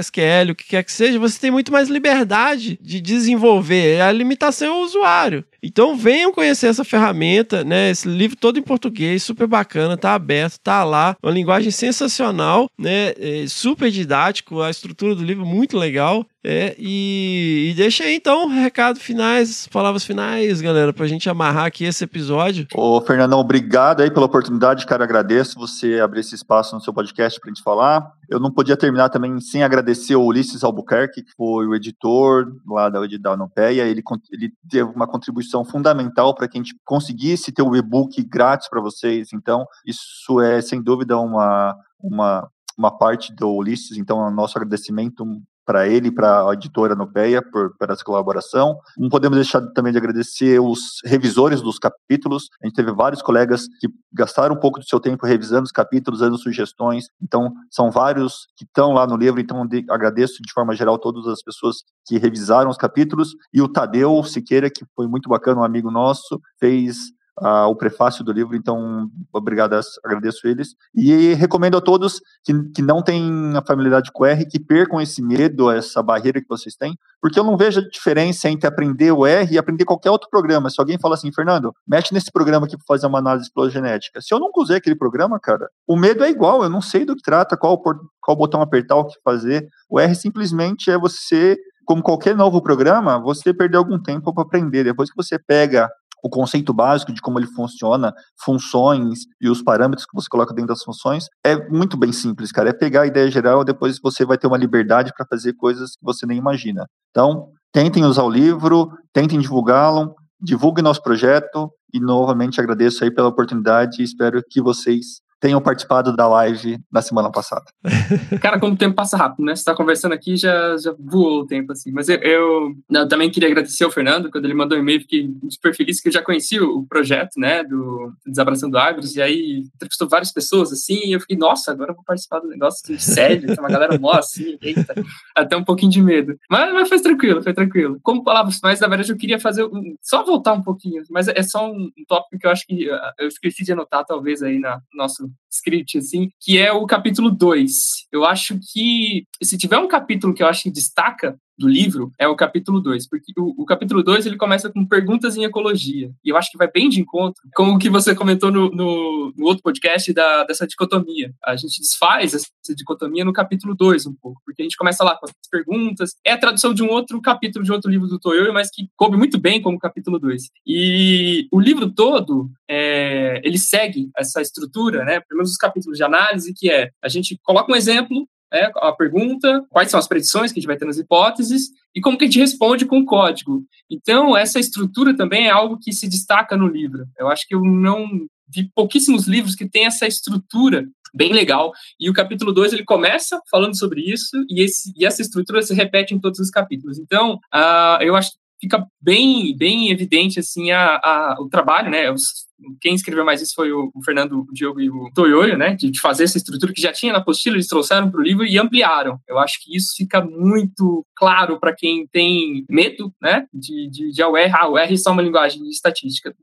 [0.00, 4.00] SQL, o que quer que seja, você tem muito mais liberdade de desenvolver.
[4.00, 5.44] A limitação é o usuário.
[5.62, 7.90] Então venham conhecer essa ferramenta, né?
[7.90, 13.12] Esse livro todo em português, super bacana, tá aberto, tá lá, uma linguagem sensacional, né?
[13.18, 16.24] É super didático, a estrutura do livro muito legal.
[16.42, 21.84] É, e, e, deixa aí então recado finais, palavras finais, galera, pra gente amarrar aqui
[21.84, 22.66] esse episódio.
[22.74, 25.04] Ô, Fernandão, obrigado aí pela oportunidade, cara.
[25.04, 28.10] Agradeço você abrir esse espaço no seu podcast pra gente falar.
[28.28, 32.88] Eu não podia terminar também sem agradecer o Ulisses Albuquerque, que foi o editor lá
[32.88, 33.82] da Edidal Nopeia.
[33.82, 34.02] Ele,
[34.32, 38.80] ele teve uma contribuição fundamental para que a gente conseguisse ter o e-book grátis para
[38.80, 39.28] vocês.
[39.34, 42.48] Então, isso é sem dúvida uma, uma
[42.80, 45.22] uma parte do Ulisses, então nosso agradecimento
[45.70, 48.76] para ele para a editora Nopeia por, por essa colaboração.
[48.98, 52.48] Não podemos deixar também de agradecer os revisores dos capítulos.
[52.60, 56.18] A gente teve vários colegas que gastaram um pouco do seu tempo revisando os capítulos,
[56.18, 57.04] dando sugestões.
[57.22, 59.40] Então, são vários que estão lá no livro.
[59.40, 63.28] Então, de, agradeço de forma geral todas as pessoas que revisaram os capítulos.
[63.54, 66.96] E o Tadeu Siqueira, que foi muito bacana, um amigo nosso, fez
[67.40, 70.74] uh, o prefácio do livro, então obrigado, agradeço eles.
[70.94, 75.22] E recomendo a todos que, que não têm a familiaridade com R, que percam esse
[75.22, 79.26] medo, essa barreira que vocês têm, porque eu não vejo a diferença entre aprender o
[79.26, 80.70] R e aprender qualquer outro programa.
[80.70, 84.20] Se alguém fala assim, Fernando, mexe nesse programa aqui para fazer uma análise filogenética.
[84.20, 87.16] Se eu nunca usei aquele programa, cara, o medo é igual, eu não sei do
[87.16, 87.80] que trata, qual,
[88.20, 89.68] qual botão apertar, o que fazer.
[89.88, 91.56] O R simplesmente é você
[91.90, 94.84] como qualquer novo programa, você perder algum tempo para aprender.
[94.84, 95.90] Depois que você pega
[96.22, 98.12] o conceito básico de como ele funciona,
[98.44, 102.70] funções e os parâmetros que você coloca dentro das funções, é muito bem simples, cara.
[102.70, 106.04] É pegar a ideia geral, depois você vai ter uma liberdade para fazer coisas que
[106.04, 106.86] você nem imagina.
[107.10, 113.28] Então, tentem usar o livro, tentem divulgá-lo, divulguem nosso projeto e novamente agradeço aí pela
[113.28, 117.64] oportunidade e espero que vocês tenham participado da live da semana passada.
[118.40, 119.56] Cara, como o tempo passa rápido, né?
[119.56, 121.90] Você tá conversando aqui, já, já voou o tempo, assim.
[121.90, 125.30] Mas eu, eu, eu também queria agradecer ao Fernando, quando ele mandou um e-mail, fiquei
[125.48, 130.08] super feliz que eu já conheci o, projeto, né, do Desabraçando Árvores, e aí entrevistou
[130.08, 133.46] várias pessoas, assim, e eu fiquei, nossa, agora eu vou participar do negócio de sério,
[133.46, 134.94] tem uma galera mó, assim, eita,
[135.34, 136.36] até um pouquinho de medo.
[136.50, 137.98] Mas, mas foi tranquilo, foi tranquilo.
[138.02, 141.42] Como palavras, mas na verdade eu queria fazer, um, só voltar um pouquinho, mas é
[141.42, 142.88] só um, um tópico que eu acho que
[143.18, 148.06] eu esqueci de anotar, talvez, aí na nosso script, assim, que é o capítulo 2.
[148.12, 152.26] Eu acho que, se tiver um capítulo que eu acho que destaca do livro é
[152.26, 156.30] o capítulo 2, porque o, o capítulo 2 ele começa com perguntas em ecologia, e
[156.30, 159.44] eu acho que vai bem de encontro com o que você comentou no, no, no
[159.44, 161.32] outro podcast da, dessa dicotomia.
[161.44, 165.14] A gente desfaz essa dicotomia no capítulo 2 um pouco, porque a gente começa lá
[165.16, 168.54] com as perguntas, é a tradução de um outro capítulo de outro livro do Toyoyo,
[168.54, 170.44] mas que coube muito bem como capítulo 2.
[170.66, 176.04] E o livro todo, é, ele segue essa estrutura, né, pelo menos os capítulos de
[176.04, 180.52] análise, que é, a gente coloca um exemplo, é, a pergunta, quais são as predições
[180.52, 183.04] que a gente vai ter nas hipóteses e como que a gente responde com o
[183.04, 183.64] código.
[183.90, 187.06] Então, essa estrutura também é algo que se destaca no livro.
[187.18, 188.06] Eu acho que eu não
[188.52, 191.72] vi pouquíssimos livros que têm essa estrutura bem legal.
[191.98, 195.74] E o capítulo 2 ele começa falando sobre isso e, esse, e essa estrutura se
[195.74, 196.98] repete em todos os capítulos.
[196.98, 202.10] Então, uh, eu acho que fica bem, bem evidente assim a, a, o trabalho, né?
[202.10, 202.46] Os,
[202.80, 205.74] quem escreveu mais isso foi o, Fernando, o Diogo e o Toyoyo, né?
[205.74, 208.44] De, de, fazer essa estrutura que já tinha na apostila, eles trouxeram para o livro
[208.44, 209.18] e ampliaram.
[209.28, 213.46] Eu acho que isso fica muito claro para quem tem medo, né?
[213.52, 216.34] De, de, de R, ah, o R é só uma linguagem de estatística.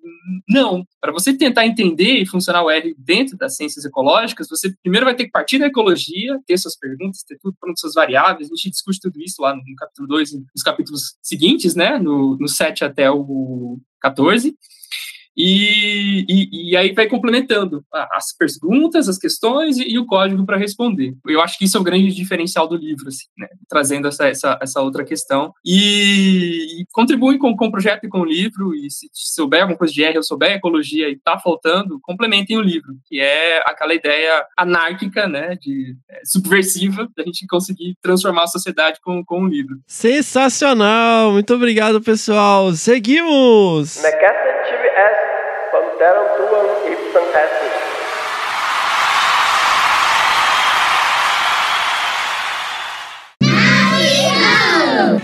[0.47, 0.85] Não.
[1.01, 5.15] Para você tentar entender e funcionar o R dentro das ciências ecológicas, você primeiro vai
[5.15, 8.51] ter que partir da ecologia, ter suas perguntas, ter tudo pronto, suas variáveis.
[8.51, 11.97] A gente discute tudo isso lá no, no capítulo 2 e nos capítulos seguintes, né?
[11.97, 14.55] No, no 7 até o 14.
[15.37, 20.57] E, e, e, aí vai complementando as perguntas, as questões e, e o código para
[20.57, 21.13] responder.
[21.27, 23.47] Eu acho que isso é o grande diferencial do livro, assim, né?
[23.69, 25.53] trazendo essa, essa, essa, outra questão.
[25.63, 29.93] E, contribui com, com o projeto e com o livro, e se souber alguma coisa
[29.93, 34.43] de R, eu souber ecologia e está faltando, complementem o livro, que é aquela ideia
[34.57, 39.77] anárquica, né, de, é, subversiva, da gente conseguir transformar a sociedade com, com o livro.
[39.85, 41.31] Sensacional!
[41.31, 42.73] Muito obrigado, pessoal!
[42.73, 43.97] Seguimos!
[43.97, 44.56] Necessity S